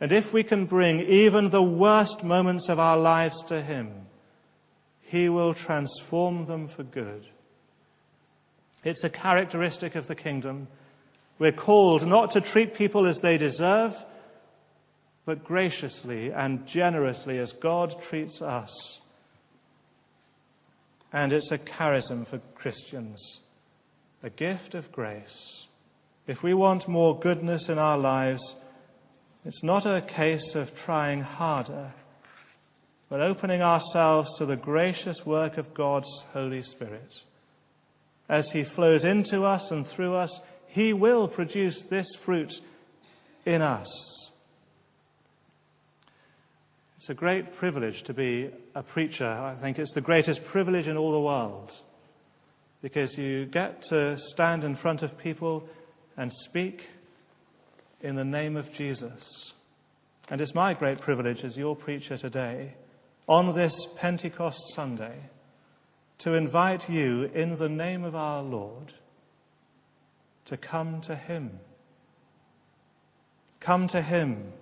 And 0.00 0.12
if 0.12 0.32
we 0.32 0.44
can 0.44 0.66
bring 0.66 1.00
even 1.00 1.50
the 1.50 1.62
worst 1.62 2.22
moments 2.22 2.68
of 2.68 2.78
our 2.78 2.98
lives 2.98 3.42
to 3.48 3.62
Him, 3.62 3.90
He 5.02 5.28
will 5.28 5.54
transform 5.54 6.46
them 6.46 6.68
for 6.68 6.82
good. 6.82 7.26
It's 8.84 9.04
a 9.04 9.10
characteristic 9.10 9.94
of 9.94 10.06
the 10.06 10.14
kingdom. 10.14 10.68
We're 11.38 11.52
called 11.52 12.06
not 12.06 12.32
to 12.32 12.40
treat 12.40 12.76
people 12.76 13.06
as 13.06 13.18
they 13.20 13.36
deserve, 13.36 13.94
but 15.24 15.44
graciously 15.44 16.30
and 16.30 16.66
generously 16.66 17.38
as 17.38 17.52
God 17.60 17.94
treats 18.08 18.40
us. 18.40 19.00
And 21.12 21.32
it's 21.32 21.50
a 21.50 21.58
charism 21.58 22.28
for 22.28 22.38
Christians 22.54 23.40
a 24.22 24.30
gift 24.30 24.74
of 24.74 24.90
grace. 24.92 25.66
If 26.26 26.42
we 26.42 26.54
want 26.54 26.88
more 26.88 27.18
goodness 27.20 27.68
in 27.68 27.78
our 27.78 27.96
lives, 27.96 28.42
it's 29.44 29.62
not 29.62 29.86
a 29.86 30.00
case 30.00 30.56
of 30.56 30.74
trying 30.84 31.20
harder, 31.20 31.94
but 33.08 33.20
opening 33.20 33.62
ourselves 33.62 34.36
to 34.38 34.46
the 34.46 34.56
gracious 34.56 35.24
work 35.24 35.56
of 35.56 35.72
God's 35.72 36.10
Holy 36.32 36.62
Spirit. 36.62 37.14
As 38.28 38.50
He 38.50 38.64
flows 38.64 39.04
into 39.04 39.44
us 39.44 39.70
and 39.70 39.86
through 39.86 40.16
us, 40.16 40.40
He 40.66 40.92
will 40.92 41.28
produce 41.28 41.80
this 41.90 42.08
fruit 42.24 42.52
in 43.44 43.62
us. 43.62 43.86
It's 46.96 47.08
a 47.08 47.14
great 47.14 47.56
privilege 47.56 48.02
to 48.06 48.12
be 48.12 48.50
a 48.74 48.82
preacher. 48.82 49.28
I 49.28 49.54
think 49.60 49.78
it's 49.78 49.92
the 49.92 50.00
greatest 50.00 50.44
privilege 50.46 50.88
in 50.88 50.96
all 50.96 51.12
the 51.12 51.20
world 51.20 51.70
because 52.82 53.16
you 53.16 53.46
get 53.46 53.82
to 53.90 54.18
stand 54.18 54.64
in 54.64 54.74
front 54.74 55.04
of 55.04 55.16
people 55.18 55.68
and 56.16 56.32
speak 56.32 56.82
in 58.00 58.16
the 58.16 58.24
name 58.24 58.56
of 58.56 58.72
Jesus. 58.72 59.52
And 60.28 60.40
it's 60.40 60.54
my 60.54 60.74
great 60.74 61.00
privilege 61.00 61.44
as 61.44 61.56
your 61.56 61.76
preacher 61.76 62.16
today, 62.16 62.74
on 63.28 63.54
this 63.54 63.74
Pentecost 63.96 64.60
Sunday, 64.74 65.18
to 66.18 66.34
invite 66.34 66.88
you 66.88 67.24
in 67.24 67.56
the 67.56 67.68
name 67.68 68.04
of 68.04 68.14
our 68.14 68.42
Lord 68.42 68.92
to 70.46 70.56
come 70.56 71.00
to 71.02 71.14
Him. 71.14 71.58
Come 73.60 73.88
to 73.88 74.00
Him 74.00 74.52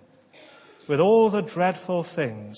with 0.88 1.00
all 1.00 1.30
the 1.30 1.42
dreadful 1.42 2.04
things 2.16 2.56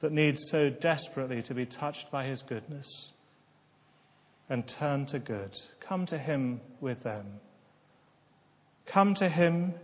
that 0.00 0.12
need 0.12 0.36
so 0.50 0.68
desperately 0.68 1.42
to 1.42 1.54
be 1.54 1.66
touched 1.66 2.10
by 2.10 2.26
His 2.26 2.42
goodness 2.42 3.12
and 4.48 4.66
turn 4.66 5.06
to 5.06 5.18
good. 5.18 5.52
Come 5.80 6.06
to 6.06 6.18
Him 6.18 6.60
with 6.80 7.02
them. 7.02 7.40
Come 8.92 9.14
to 9.16 9.28
Him 9.28 9.74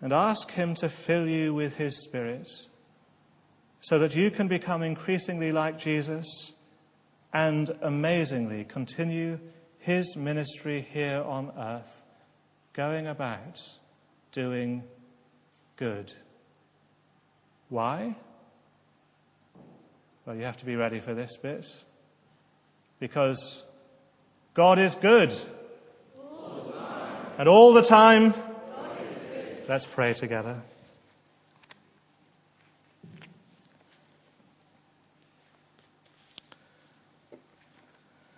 and 0.00 0.12
ask 0.12 0.50
Him 0.50 0.74
to 0.76 0.92
fill 1.06 1.28
you 1.28 1.54
with 1.54 1.72
His 1.74 2.04
Spirit 2.04 2.50
so 3.80 3.98
that 4.00 4.14
you 4.14 4.30
can 4.30 4.48
become 4.48 4.82
increasingly 4.82 5.52
like 5.52 5.78
Jesus 5.78 6.52
and 7.32 7.70
amazingly 7.82 8.64
continue 8.64 9.38
His 9.78 10.16
ministry 10.16 10.86
here 10.90 11.22
on 11.22 11.52
earth, 11.56 11.90
going 12.74 13.06
about 13.06 13.60
doing 14.32 14.82
good. 15.76 16.12
Why? 17.68 18.16
Well, 20.26 20.36
you 20.36 20.42
have 20.44 20.56
to 20.58 20.64
be 20.64 20.74
ready 20.74 21.00
for 21.00 21.14
this 21.14 21.36
bit 21.42 21.66
because 22.98 23.62
God 24.54 24.78
is 24.78 24.94
good. 24.96 25.32
And 27.36 27.48
all 27.48 27.72
the 27.74 27.82
time, 27.82 28.32
let's 29.68 29.84
pray 29.92 30.14
together. 30.14 30.62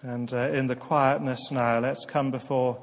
And 0.01 0.33
uh, 0.33 0.51
in 0.53 0.67
the 0.67 0.77
quietness 0.77 1.51
now, 1.51 1.79
let's 1.79 2.07
come 2.07 2.31
before 2.31 2.81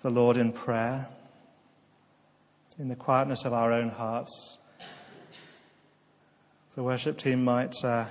the 0.00 0.08
Lord 0.08 0.38
in 0.38 0.52
prayer, 0.52 1.06
in 2.78 2.88
the 2.88 2.96
quietness 2.96 3.44
of 3.44 3.52
our 3.52 3.70
own 3.70 3.90
hearts. 3.90 4.56
The 6.74 6.82
worship 6.82 7.18
team 7.18 7.44
might 7.44 7.74
uh, 7.84 8.06